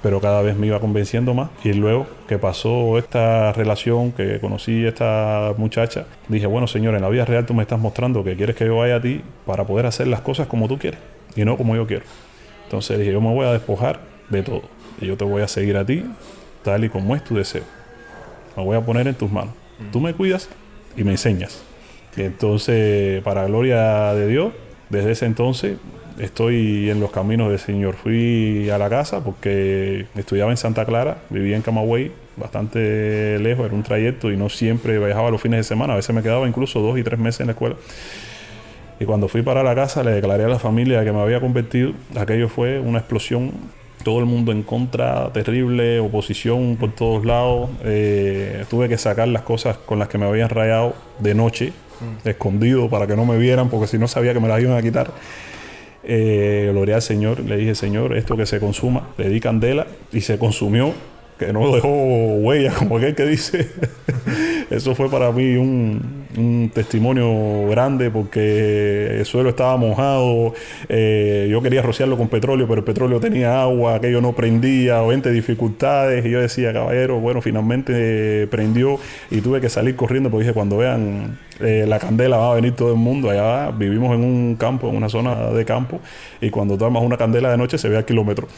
pero 0.04 0.20
cada 0.20 0.42
vez 0.42 0.56
me 0.58 0.68
iba 0.68 0.80
convenciendo 0.80 1.34
más. 1.34 1.50
Y 1.64 1.74
luego 1.74 2.08
que 2.28 2.38
pasó 2.38 2.98
esta 2.98 3.54
relación, 3.54 4.12
que 4.12 4.40
conocí 4.40 4.86
a 4.86 4.90
esta 4.90 5.54
muchacha, 5.58 6.06
dije, 6.28 6.46
bueno 6.46 6.68
Señor, 6.68 6.96
en 6.96 7.02
la 7.02 7.10
vida 7.10 7.26
real 7.26 7.46
tú 7.46 7.54
me 7.54 7.64
estás 7.64 7.80
mostrando 7.80 8.24
que 8.24 8.36
quieres 8.36 8.56
que 8.56 8.66
yo 8.66 8.78
vaya 8.78 8.98
a 8.98 9.02
ti 9.02 9.22
para 9.46 9.64
poder 9.66 9.86
hacer 9.86 10.08
las 10.08 10.22
cosas 10.22 10.48
como 10.48 10.68
tú 10.68 10.78
quieres 10.78 11.00
y 11.36 11.46
no 11.46 11.58
como 11.58 11.76
yo 11.76 11.88
quiero. 11.88 12.06
Entonces 12.66 13.00
dije, 13.00 13.14
yo 13.14 13.22
me 13.22 13.34
voy 13.34 13.46
a 13.46 13.54
despojar 13.54 14.02
de 14.30 14.44
todo 14.44 14.64
y 15.00 15.06
yo 15.06 15.16
te 15.16 15.24
voy 15.24 15.42
a 15.42 15.48
seguir 15.48 15.78
a 15.78 15.86
ti 15.86 16.04
tal 16.64 16.84
y 16.84 16.90
como 16.90 17.16
es 17.16 17.24
tu 17.24 17.36
deseo 17.36 17.75
me 18.56 18.64
voy 18.64 18.78
a 18.78 18.82
poner 18.82 19.08
en 19.08 19.16
tus 19.16 19.32
manos. 19.32 19.54
Tú 19.92 20.00
me 20.00 20.14
cuidas 20.14 20.50
y 20.96 21.04
me 21.04 21.12
enseñas. 21.12 21.64
Entonces, 22.18 23.22
para 23.24 23.46
gloria 23.46 24.14
de 24.14 24.28
Dios, 24.28 24.54
desde 24.90 25.12
ese 25.12 25.26
entonces 25.26 25.78
estoy 26.20 26.90
en 26.90 27.00
los 27.00 27.12
caminos 27.12 27.50
del 27.50 27.60
Señor. 27.60 27.96
Fui 27.96 28.70
a 28.70 28.78
la 28.78 28.90
casa 28.90 29.24
porque 29.24 30.06
estudiaba 30.16 30.52
en 30.52 30.58
Santa 30.58 30.86
Clara, 30.86 31.18
vivía 31.30 31.56
en 31.56 31.62
Camagüey, 31.62 32.12
bastante 32.38 33.38
lejos, 33.40 33.66
era 33.66 33.76
un 33.76 33.84
trayecto 33.84 34.32
y 34.32 34.38
no 34.38 34.50
siempre 34.50 34.98
viajaba 35.00 35.30
los 35.30 35.42
fines 35.42 35.60
de 35.60 35.64
semana, 35.64 35.94
a 35.94 35.96
veces 35.98 36.16
me 36.16 36.22
quedaba 36.22 36.48
incluso 36.48 36.80
dos 36.82 36.98
y 36.98 37.04
tres 37.04 37.20
meses 37.20 37.42
en 37.42 37.48
la 37.48 37.54
escuela. 37.54 37.76
Y 39.00 39.06
cuando 39.06 39.28
fui 39.28 39.42
para 39.42 39.62
la 39.62 39.76
casa 39.76 40.04
le 40.04 40.12
declaré 40.12 40.46
a 40.46 40.48
la 40.48 40.60
familia 40.60 41.04
que 41.04 41.12
me 41.12 41.22
había 41.22 41.42
convertido, 41.42 41.92
aquello 42.16 42.48
fue 42.48 42.80
una 42.80 43.00
explosión 43.00 43.52
todo 44.06 44.20
el 44.20 44.26
mundo 44.26 44.52
en 44.52 44.62
contra, 44.62 45.34
terrible, 45.34 46.00
oposición 46.00 46.78
por 46.80 46.94
todos 46.94 47.26
lados. 47.26 47.72
Eh, 47.84 48.64
tuve 48.70 48.88
que 48.88 49.00
sacar 49.00 49.28
las 49.28 49.42
cosas 49.42 49.78
con 49.78 49.98
las 49.98 50.08
que 50.10 50.20
me 50.20 50.28
habían 50.28 50.48
rayado 50.50 50.94
de 51.18 51.34
noche, 51.34 51.74
mm. 52.24 52.28
escondido 52.30 52.88
para 52.88 53.08
que 53.08 53.16
no 53.16 53.26
me 53.26 53.36
vieran, 53.40 53.68
porque 53.68 53.88
si 53.88 53.98
no 53.98 54.08
sabía 54.08 54.32
que 54.32 54.40
me 54.40 54.48
las 54.48 54.62
iban 54.62 54.78
a 54.78 54.82
quitar. 54.84 55.12
Eh, 56.04 56.70
gloria 56.72 56.98
al 56.98 57.02
Señor, 57.02 57.40
le 57.40 57.58
dije, 57.58 57.74
Señor, 57.74 58.16
esto 58.16 58.38
que 58.38 58.46
se 58.46 58.60
consuma, 58.60 59.10
le 59.18 59.28
di 59.28 59.40
candela 59.40 59.88
y 60.14 60.22
se 60.22 60.38
consumió, 60.38 60.94
que 61.40 61.52
no 61.52 61.74
dejó 61.74 61.90
huella, 61.90 62.74
como 62.78 62.98
aquel 62.98 63.16
que 63.16 63.26
dice. 63.26 63.72
Eso 64.70 64.94
fue 64.94 65.10
para 65.10 65.32
mí 65.32 65.56
un, 65.56 66.25
un 66.38 66.72
testimonio 66.74 67.68
grande 67.70 68.10
porque 68.12 69.18
el 69.20 69.26
suelo 69.26 69.50
estaba 69.50 69.78
mojado, 69.78 70.54
eh, 70.90 71.48
yo 71.50 71.62
quería 71.62 71.82
rociarlo 71.82 72.18
con 72.18 72.28
petróleo, 72.28 72.68
pero 72.68 72.80
el 72.80 72.86
petróleo 72.86 73.20
tenía 73.20 73.62
agua, 73.62 73.96
aquello 73.96 74.22
no 74.22 74.34
prendía, 74.34 75.02
20 75.02 75.32
dificultades, 75.32 76.26
y 76.26 76.30
yo 76.30 76.40
decía, 76.40 76.74
caballero, 76.74 77.20
bueno, 77.20 77.42
finalmente 77.42 78.48
prendió 78.48 79.00
y 79.32 79.42
tuve 79.42 79.62
que 79.62 79.70
salir 79.70 79.96
corriendo 79.96 80.30
porque 80.30 80.44
dije, 80.44 80.54
cuando 80.54 80.78
vean 80.78 81.38
eh, 81.60 81.86
la 81.88 82.00
candela 82.00 82.38
va 82.38 82.52
a 82.52 82.56
venir 82.56 82.76
todo 82.76 82.92
el 82.92 82.98
mundo, 82.98 83.30
allá 83.30 83.72
vivimos 83.72 84.14
en 84.14 84.24
un 84.24 84.56
campo, 84.56 84.90
en 84.90 84.96
una 84.96 85.10
zona 85.10 85.52
de 85.52 85.66
campo, 85.66 86.00
y 86.42 86.50
cuando 86.50 86.78
tomas 86.78 87.04
una 87.04 87.18
candela 87.18 87.52
de 87.52 87.58
noche 87.58 87.78
se 87.78 87.90
ve 87.90 87.98
a 87.98 88.06
kilómetros. 88.06 88.50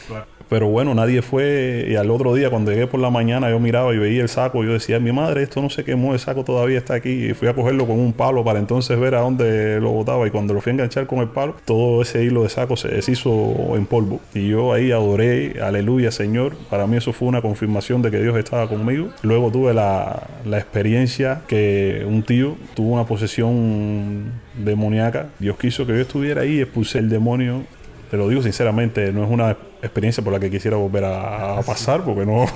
Pero 0.48 0.68
bueno, 0.68 0.94
nadie 0.94 1.22
fue. 1.22 1.86
Y 1.88 1.96
al 1.96 2.10
otro 2.10 2.34
día, 2.34 2.50
cuando 2.50 2.70
llegué 2.70 2.86
por 2.86 3.00
la 3.00 3.10
mañana, 3.10 3.50
yo 3.50 3.60
miraba 3.60 3.94
y 3.94 3.98
veía 3.98 4.22
el 4.22 4.28
saco. 4.28 4.64
Yo 4.64 4.72
decía, 4.72 4.98
mi 4.98 5.12
madre, 5.12 5.42
esto 5.42 5.60
no 5.60 5.70
se 5.70 5.84
quemó, 5.84 6.14
el 6.14 6.18
saco 6.18 6.44
todavía 6.44 6.78
está 6.78 6.94
aquí. 6.94 7.26
Y 7.26 7.34
fui 7.34 7.48
a 7.48 7.54
cogerlo 7.54 7.86
con 7.86 7.98
un 7.98 8.12
palo 8.12 8.44
para 8.44 8.58
entonces 8.58 8.98
ver 8.98 9.14
a 9.14 9.20
dónde 9.20 9.80
lo 9.80 9.90
botaba. 9.90 10.26
Y 10.26 10.30
cuando 10.30 10.54
lo 10.54 10.60
fui 10.60 10.70
a 10.70 10.74
enganchar 10.74 11.06
con 11.06 11.18
el 11.18 11.28
palo, 11.28 11.56
todo 11.64 12.02
ese 12.02 12.24
hilo 12.24 12.42
de 12.42 12.48
saco 12.48 12.76
se 12.76 12.88
deshizo 12.88 13.74
en 13.74 13.86
polvo. 13.86 14.20
Y 14.34 14.48
yo 14.48 14.72
ahí 14.72 14.90
adoré, 14.90 15.60
aleluya, 15.60 16.10
Señor. 16.10 16.56
Para 16.70 16.86
mí 16.86 16.96
eso 16.96 17.12
fue 17.12 17.28
una 17.28 17.42
confirmación 17.42 18.02
de 18.02 18.10
que 18.10 18.20
Dios 18.20 18.36
estaba 18.38 18.68
conmigo. 18.68 19.08
Luego 19.22 19.50
tuve 19.50 19.74
la, 19.74 20.28
la 20.46 20.58
experiencia 20.58 21.42
que 21.46 22.04
un 22.06 22.22
tío 22.22 22.56
tuvo 22.74 22.94
una 22.94 23.04
posesión 23.04 24.32
demoníaca. 24.56 25.28
Dios 25.38 25.58
quiso 25.58 25.86
que 25.86 25.92
yo 25.92 26.00
estuviera 26.00 26.42
ahí 26.42 26.58
y 26.58 26.60
expulsé 26.60 26.98
el 26.98 27.08
demonio 27.08 27.64
te 28.10 28.16
lo 28.16 28.28
digo 28.28 28.42
sinceramente, 28.42 29.12
no 29.12 29.24
es 29.24 29.30
una 29.30 29.56
experiencia 29.82 30.22
por 30.22 30.32
la 30.32 30.40
que 30.40 30.50
quisiera 30.50 30.76
volver 30.76 31.04
a, 31.04 31.60
pasar 31.62 32.02
porque 32.02 32.26
no, 32.26 32.46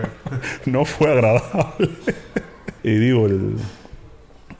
no 0.66 0.84
fue 0.84 1.12
agradable. 1.12 1.90
y 2.82 2.94
digo, 2.94 3.26
el, 3.26 3.56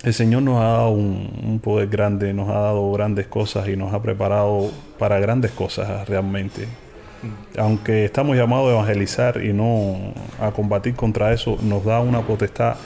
el 0.02 0.14
Señor 0.14 0.42
nos 0.42 0.60
ha 0.60 0.68
dado 0.68 0.90
un, 0.90 1.60
poder 1.62 1.88
grande, 1.88 2.32
nos 2.34 2.48
ha 2.48 2.58
dado 2.58 2.90
grandes 2.92 3.26
cosas 3.28 3.68
y 3.68 3.76
nos 3.76 3.94
ha 3.94 4.02
preparado 4.02 4.70
para 4.98 5.20
grandes 5.20 5.52
cosas 5.52 6.08
realmente. 6.08 6.66
Mm. 6.66 7.58
Aunque 7.58 8.04
estamos 8.04 8.36
llamados 8.36 8.68
a 8.68 8.72
evangelizar 8.72 9.44
y 9.44 9.52
no 9.52 10.12
a 10.40 10.50
combatir 10.50 10.94
contra 10.94 11.32
eso, 11.32 11.56
nos 11.62 11.84
da 11.84 12.00
una 12.00 12.22
potestad 12.22 12.76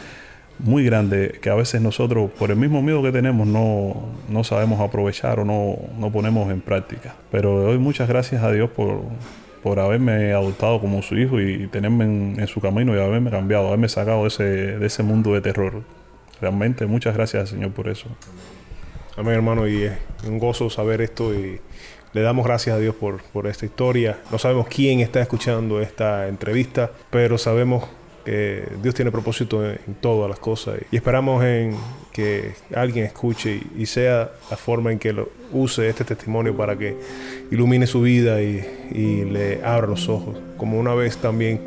muy 0.59 0.85
grande 0.85 1.39
que 1.41 1.51
a 1.51 1.55
veces 1.55 1.81
nosotros, 1.81 2.31
por 2.39 2.51
el 2.51 2.57
mismo 2.57 2.83
miedo 2.83 3.03
que 3.03 3.13
tenemos, 3.13 3.47
no, 3.47 4.45
sabemos 4.45 4.81
aprovechar 4.81 5.41
o 5.41 5.45
no, 5.45 5.77
no, 5.99 6.11
ponemos 6.11 6.51
en 6.51 6.61
práctica. 6.61 7.15
Pero 7.31 7.61
doy 7.61 7.79
muchas 7.79 8.09
gracias 8.09 8.43
a 8.43 8.51
Dios 8.51 8.71
por, 8.71 9.03
por 9.63 9.79
haberme 9.81 10.33
adoptado 10.33 10.81
como 10.81 11.03
su 11.03 11.17
hijo 11.17 11.41
y 11.41 11.67
tenerme 11.69 12.05
en, 12.05 12.47
su 12.47 12.61
camino 12.61 12.95
y 12.95 13.01
haberme 13.01 13.31
cambiado, 13.31 13.69
haberme 13.69 13.89
sacado 13.89 14.23
de 14.23 14.29
ese, 14.29 14.45
de 14.45 14.87
ese 14.87 15.03
mundo 15.03 15.35
de 15.35 15.41
terror. 15.41 15.83
Realmente 16.41 16.87
muchas 16.87 17.15
gracias 17.15 17.51
Señor 17.51 17.73
por 17.73 17.89
eso. 17.89 18.09
Amén 19.17 19.35
hermano 19.35 19.67
y 19.67 19.85
es 19.85 19.93
un 20.27 20.39
gozo 20.39 20.69
saber 20.69 21.01
esto 21.01 21.35
y 21.35 21.61
le 22.13 22.21
damos 22.23 22.47
gracias 22.47 22.77
a 22.77 22.79
Dios 22.79 22.95
por, 22.95 23.23
por 23.25 23.47
esta 23.47 23.67
historia. 23.67 24.19
No 24.31 24.39
sabemos 24.39 24.69
quién 24.69 25.01
está 25.01 25.21
escuchando 25.21 25.81
esta 25.81 26.29
entrevista, 26.29 26.91
pero 27.11 27.39
sabemos 27.39 27.85
Dios 28.83 28.95
tiene 28.95 29.11
propósito 29.11 29.65
en, 29.65 29.79
todas 30.01 30.29
las 30.29 30.39
cosas. 30.39 30.79
Y 30.91 30.97
esperamos 30.97 31.45
en 31.45 31.77
que 32.13 32.53
alguien 32.75 33.05
escuche 33.05 33.61
y, 33.77 33.87
sea 33.87 34.31
la 34.51 34.57
forma 34.57 34.91
en 34.91 34.99
que 34.99 35.13
lo 35.13 35.29
use 35.53 35.89
este 35.89 36.05
testimonio 36.05 36.57
para 36.57 36.77
que 36.77 36.97
ilumine 37.51 37.87
su 37.87 38.01
vida 38.03 38.41
y, 38.43 38.65
le 39.25 39.63
abra 39.65 39.87
los 39.87 40.09
ojos, 40.09 40.37
como 40.57 40.79
una 40.79 40.95
vez 40.95 41.19
también 41.19 41.61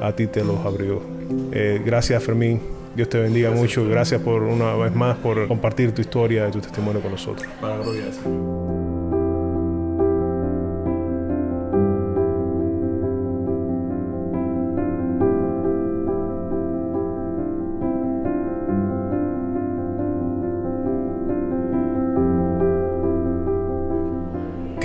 a 0.00 0.12
ti 0.12 0.26
te 0.26 0.44
los 0.44 0.64
abrió. 0.64 1.02
Eh, 1.52 1.82
gracias 1.84 2.22
Fermín, 2.22 2.60
Dios 2.94 3.08
te 3.08 3.18
bendiga 3.18 3.50
mucho, 3.50 3.86
gracias 3.88 4.20
por 4.20 4.42
una 4.42 4.74
vez 4.74 4.94
más 4.94 5.16
por 5.16 5.48
compartir 5.48 5.92
tu 5.92 6.00
historia 6.00 6.48
y 6.48 6.52
tu 6.52 6.60
testimonio 6.60 7.00
con 7.00 7.12
nosotros. 7.12 7.48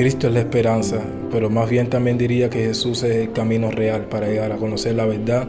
Cristo 0.02 0.30
es 0.30 0.34
la 0.34 0.40
esperanza, 0.40 1.00
pero 1.32 1.52
más 1.52 1.70
bien 1.70 1.88
también 1.88 2.18
diría 2.18 2.50
que 2.50 2.58
Jesús 2.64 3.04
es 3.04 3.18
el 3.18 3.34
camino 3.34 3.70
real 3.70 4.06
para 4.06 4.26
llegar 4.26 4.52
a 4.52 4.56
conocer 4.56 4.96
la 4.96 5.06
verdad, 5.06 5.48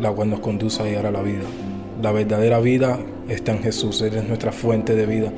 la 0.00 0.10
cual 0.10 0.28
nos 0.28 0.40
conduce 0.40 0.82
a 0.82 0.86
llegar 0.86 1.06
a 1.06 1.12
la 1.12 1.22
vida. 1.22 1.44
La 2.02 2.10
verdadera 2.10 2.58
vida 2.58 2.98
está 3.28 3.52
en 3.52 3.62
Jesús, 3.62 4.02
Él 4.02 4.16
es 4.16 4.26
nuestra 4.26 4.50
fuente 4.50 4.96
de 4.96 5.06
vida. 5.06 5.32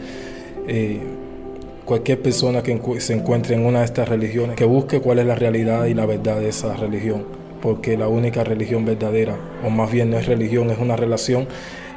Eh, 0.66 0.98
cualquier 1.84 2.22
persona 2.22 2.62
que 2.62 2.80
se 3.00 3.12
encuentre 3.12 3.54
en 3.54 3.66
una 3.66 3.80
de 3.80 3.84
estas 3.84 4.08
religiones, 4.08 4.56
que 4.56 4.64
busque 4.64 5.00
cuál 5.00 5.18
es 5.18 5.26
la 5.26 5.34
realidad 5.34 5.84
y 5.84 5.92
la 5.92 6.06
verdad 6.06 6.40
de 6.40 6.48
esa 6.48 6.74
religión, 6.74 7.26
porque 7.60 7.98
la 7.98 8.08
única 8.08 8.44
religión 8.44 8.86
verdadera, 8.86 9.36
o 9.62 9.68
más 9.68 9.92
bien 9.92 10.08
no 10.08 10.16
es 10.16 10.24
religión, 10.24 10.70
es 10.70 10.78
una 10.78 10.96
relación, 10.96 11.46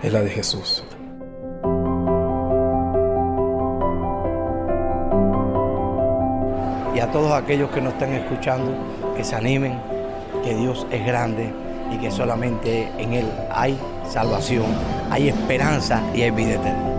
es 0.04 0.12
la 0.12 0.22
de 0.22 0.32
Jesús. 0.32 0.84
Todos 7.12 7.32
aquellos 7.34 7.70
que 7.72 7.82
nos 7.82 7.94
están 7.94 8.14
escuchando, 8.14 8.74
que 9.16 9.24
se 9.24 9.36
animen, 9.36 9.80
que 10.44 10.56
Dios 10.56 10.88
es 10.92 11.06
grande 11.06 11.52
y 11.92 11.98
que 11.98 12.12
solamente 12.12 12.90
en 12.98 13.14
Él 13.14 13.26
hay 13.52 13.78
salvación, 14.10 14.66
hay 15.10 15.30
esperanza 15.30 16.02
y 16.14 16.22
hay 16.22 16.32
vida 16.32 16.54
eterna. 16.54 16.91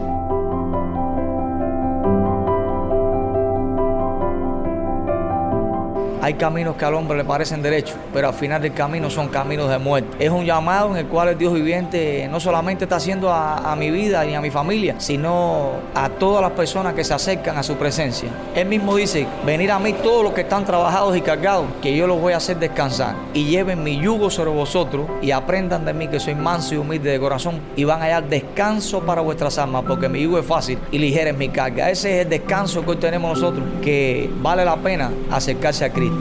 Hay 6.23 6.35
caminos 6.35 6.77
que 6.77 6.85
al 6.85 6.95
hombre 6.95 7.19
le 7.19 7.25
parecen 7.25 7.63
derechos, 7.63 7.97
pero 8.15 8.29
al 8.29 8.35
final 8.35 8.63
del 8.63 8.73
camino 8.73 9.11
son 9.11 9.27
caminos 9.27 9.69
de 9.69 9.79
muerte. 9.79 10.25
Es 10.25 10.31
un 10.31 10.45
llamado 10.45 10.93
en 10.93 10.99
el 10.99 11.07
cual 11.07 11.31
el 11.31 11.37
Dios 11.37 11.53
viviente 11.53 12.29
no 12.31 12.39
solamente 12.39 12.85
está 12.85 12.95
haciendo 12.95 13.29
a, 13.29 13.75
mi 13.77 13.91
vida 13.91 14.23
ni 14.23 14.37
a 14.37 14.41
mi 14.41 14.49
familia, 14.49 14.95
sino 14.99 15.73
a 15.97 16.09
todas 16.11 16.41
las 16.41 16.53
personas 16.53 16.95
que 16.95 17.03
se 17.03 17.13
acercan 17.13 17.59
a 17.59 17.65
su 17.65 17.75
presencia. 17.75 18.29
Él 18.55 18.69
mismo 18.69 18.95
dice, 18.95 19.27
venir 19.45 19.73
a 19.73 19.81
mí 19.81 19.95
todos 19.95 20.23
los 20.23 20.33
que 20.33 20.43
están 20.43 20.65
trabajados 20.65 21.17
y 21.17 21.23
cargados, 21.23 21.67
que 21.83 21.97
yo 21.97 22.07
los 22.07 22.21
voy 22.21 22.35
a 22.35 22.37
hacer 22.37 22.57
descansar. 22.57 23.17
Y 23.35 23.47
lleven 23.47 23.83
mi 23.83 23.99
yugo 23.99 24.31
sobre 24.31 24.53
vosotros 24.53 25.09
y 25.23 25.33
aprendan 25.33 25.85
de 25.85 25.93
mí 25.93 26.07
que 26.07 26.21
soy 26.21 26.37
manso 26.37 26.77
y 26.77 26.79
humilde 26.79 27.11
de 27.11 27.19
corazón 27.19 27.59
y 27.75 27.83
van 27.83 28.01
a 28.01 28.05
hallar 28.05 28.29
descanso 28.29 29.01
para 29.01 29.23
vuestras 29.23 29.59
almas, 29.59 29.83
porque 29.89 30.09
mi 30.09 30.23
yugo 30.23 30.39
es 30.39 30.47
fácil 30.47 30.79
y 30.93 30.99
ligera 30.99 31.31
es 31.31 31.37
mi 31.37 31.49
carga. 31.49 31.91
Ese 31.91 32.15
es 32.15 32.25
el 32.27 32.31
descanso 32.31 32.85
que 32.85 32.91
hoy 32.93 32.97
tenemos 32.99 33.41
nosotros, 33.41 33.67
que 33.83 34.31
vale 34.41 34.65
la 34.65 34.77
pena 34.77 35.11
acercarse 35.29 35.85
a 35.85 35.93
Cristo. 35.93 36.12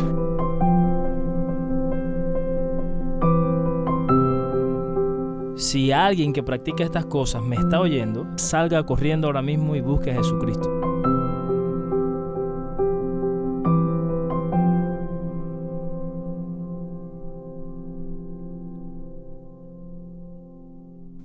Si 5.61 5.91
alguien 5.91 6.33
que 6.33 6.41
practica 6.41 6.83
estas 6.83 7.05
cosas 7.05 7.43
me 7.43 7.55
está 7.55 7.79
oyendo, 7.79 8.25
salga 8.35 8.83
corriendo 8.83 9.27
ahora 9.27 9.43
mismo 9.43 9.75
y 9.75 9.81
busque 9.81 10.09
a 10.09 10.15
Jesucristo. 10.15 10.67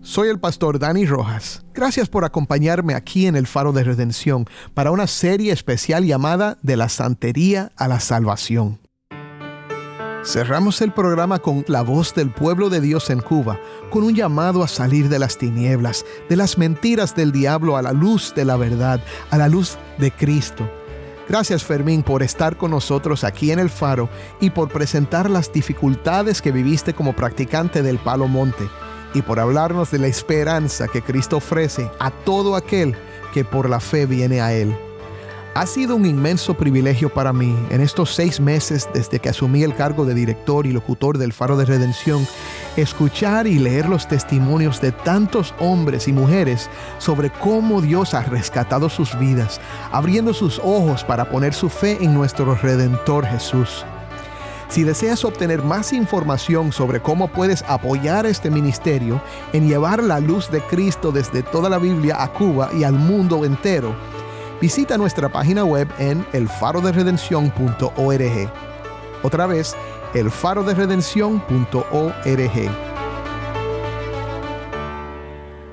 Soy 0.03 0.29
el 0.29 0.39
pastor 0.39 0.79
Dani 0.79 1.07
Rojas. 1.07 1.65
Gracias 1.73 2.11
por 2.11 2.27
acompañarme 2.27 2.93
aquí 2.93 3.27
en 3.27 3.37
el 3.37 3.47
Faro 3.47 3.73
de 3.73 3.85
Redención 3.85 4.45
para 4.75 4.91
una 4.91 5.07
serie 5.07 5.51
especial 5.51 6.05
llamada 6.05 6.59
De 6.61 6.77
la 6.77 6.91
Santería 6.91 7.73
a 7.75 7.89
la 7.89 8.01
Salvación. 8.01 8.86
Cerramos 10.27 10.81
el 10.81 10.91
programa 10.91 11.39
con 11.39 11.65
la 11.69 11.83
voz 11.83 12.13
del 12.13 12.31
pueblo 12.31 12.69
de 12.69 12.81
Dios 12.81 13.11
en 13.11 13.21
Cuba, 13.21 13.61
con 13.91 14.03
un 14.03 14.13
llamado 14.13 14.65
a 14.65 14.69
salir 14.69 15.09
de 15.09 15.21
las 15.21 15.39
tinieblas, 15.39 16.05
de 16.29 16.35
las 16.35 16.59
mentiras 16.59 17.15
del 17.15 17.31
diablo 17.31 17.77
a 17.77 17.83
la 17.83 17.93
luz 17.93 18.35
de 18.35 18.45
la 18.45 18.57
verdad, 18.57 19.01
a 19.31 19.39
la 19.39 19.49
luz 19.49 19.79
de 19.99 20.11
Cristo. 20.11 20.69
Gracias 21.29 21.63
Fermín 21.63 22.03
por 22.03 22.25
estar 22.25 22.57
con 22.57 22.73
nosotros 22.73 23.23
aquí 23.23 23.53
en 23.53 23.61
el 23.61 23.71
faro 23.71 24.09
y 24.41 24.51
por 24.51 24.69
presentar 24.69 25.31
las 25.31 25.53
dificultades 25.53 26.43
que 26.43 26.51
viviste 26.51 26.93
como 26.93 27.15
practicante 27.15 27.83
del 27.83 27.99
Palo 27.99 28.27
Monte 28.27 28.69
y 29.15 29.23
por 29.23 29.39
hablarnos 29.39 29.93
de 29.93 30.01
la 30.01 30.09
esperanza 30.09 30.89
que 30.89 31.03
Cristo 31.03 31.37
ofrece 31.37 31.89
a 32.01 32.11
todo 32.11 32.57
aquel 32.57 32.97
que 33.33 33.45
por 33.45 33.71
la 33.71 33.79
fe 33.79 34.07
viene 34.07 34.41
a 34.41 34.53
Él. 34.53 34.77
Ha 35.57 35.65
sido 35.65 35.97
un 35.97 36.05
inmenso 36.05 36.53
privilegio 36.53 37.09
para 37.09 37.33
mí 37.33 37.57
en 37.71 37.81
estos 37.81 38.15
seis 38.15 38.41
meses 38.41 38.91
desde 38.93 39.21
que 39.21 39.31
asumí 39.31 39.63
el 39.63 39.75
cargo 39.75 40.05
de 40.05 40.13
director 40.13 40.67
y 40.67 40.71
locutor 40.71 41.17
del 41.17 41.33
Faro 41.33 41.57
de 41.57 41.65
Redención, 41.65 42.29
escuchar 42.77 43.47
y 43.47 43.59
leer 43.59 43.89
los 43.89 44.07
testimonios 44.07 44.83
de 44.83 44.93
tantos 44.93 45.55
hombres 45.59 46.09
y 46.09 46.13
mujeres 46.13 46.69
sobre 46.99 47.31
cómo 47.31 47.81
Dios 47.81 48.13
ha 48.13 48.21
rescatado 48.25 48.91
sus 48.91 49.19
vidas, 49.19 49.59
abriendo 49.93 50.35
sus 50.35 50.59
ojos 50.59 51.05
para 51.05 51.31
poner 51.31 51.55
su 51.55 51.71
fe 51.71 51.97
en 52.03 52.13
nuestro 52.13 52.55
Redentor 52.55 53.25
Jesús. 53.25 53.87
Si 54.69 54.83
deseas 54.83 55.25
obtener 55.25 55.63
más 55.63 55.95
información 55.95 56.71
sobre 56.71 57.01
cómo 57.01 57.29
puedes 57.29 57.63
apoyar 57.63 58.27
este 58.27 58.51
ministerio 58.51 59.23
en 59.55 59.67
llevar 59.67 60.03
la 60.03 60.21
luz 60.21 60.51
de 60.51 60.61
Cristo 60.61 61.13
desde 61.13 61.43
toda 61.43 61.71
la 61.71 61.79
Biblia 61.79 62.23
a 62.23 62.31
Cuba 62.31 62.69
y 62.75 62.85
al 62.85 62.93
mundo 62.93 63.47
entero, 63.47 63.97
visita 64.61 64.99
nuestra 64.99 65.29
página 65.29 65.65
web 65.65 65.89
en 65.99 66.25
elfaroderedención.org. 66.33 68.53
Otra 69.23 69.47
vez, 69.47 69.77
elfaroderedención.org. 70.15 72.71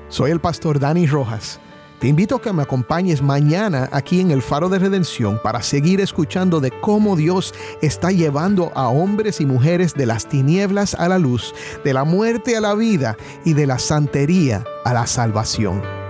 Soy 0.08 0.30
el 0.30 0.40
pastor 0.40 0.78
Dani 0.78 1.06
Rojas. 1.06 1.60
Te 1.98 2.08
invito 2.08 2.36
a 2.36 2.42
que 2.42 2.52
me 2.52 2.62
acompañes 2.62 3.22
mañana 3.22 3.88
aquí 3.90 4.20
en 4.20 4.30
el 4.30 4.42
Faro 4.42 4.68
de 4.68 4.78
Redención 4.78 5.40
para 5.42 5.62
seguir 5.62 6.00
escuchando 6.00 6.60
de 6.60 6.70
cómo 6.82 7.16
Dios 7.16 7.54
está 7.80 8.10
llevando 8.10 8.70
a 8.74 8.88
hombres 8.88 9.40
y 9.40 9.46
mujeres 9.46 9.94
de 9.94 10.04
las 10.04 10.28
tinieblas 10.28 10.94
a 10.94 11.08
la 11.08 11.18
luz, 11.18 11.54
de 11.82 11.94
la 11.94 12.04
muerte 12.04 12.56
a 12.56 12.60
la 12.60 12.74
vida 12.74 13.16
y 13.44 13.54
de 13.54 13.66
la 13.66 13.78
santería 13.78 14.64
a 14.84 14.92
la 14.92 15.06
salvación. 15.06 16.03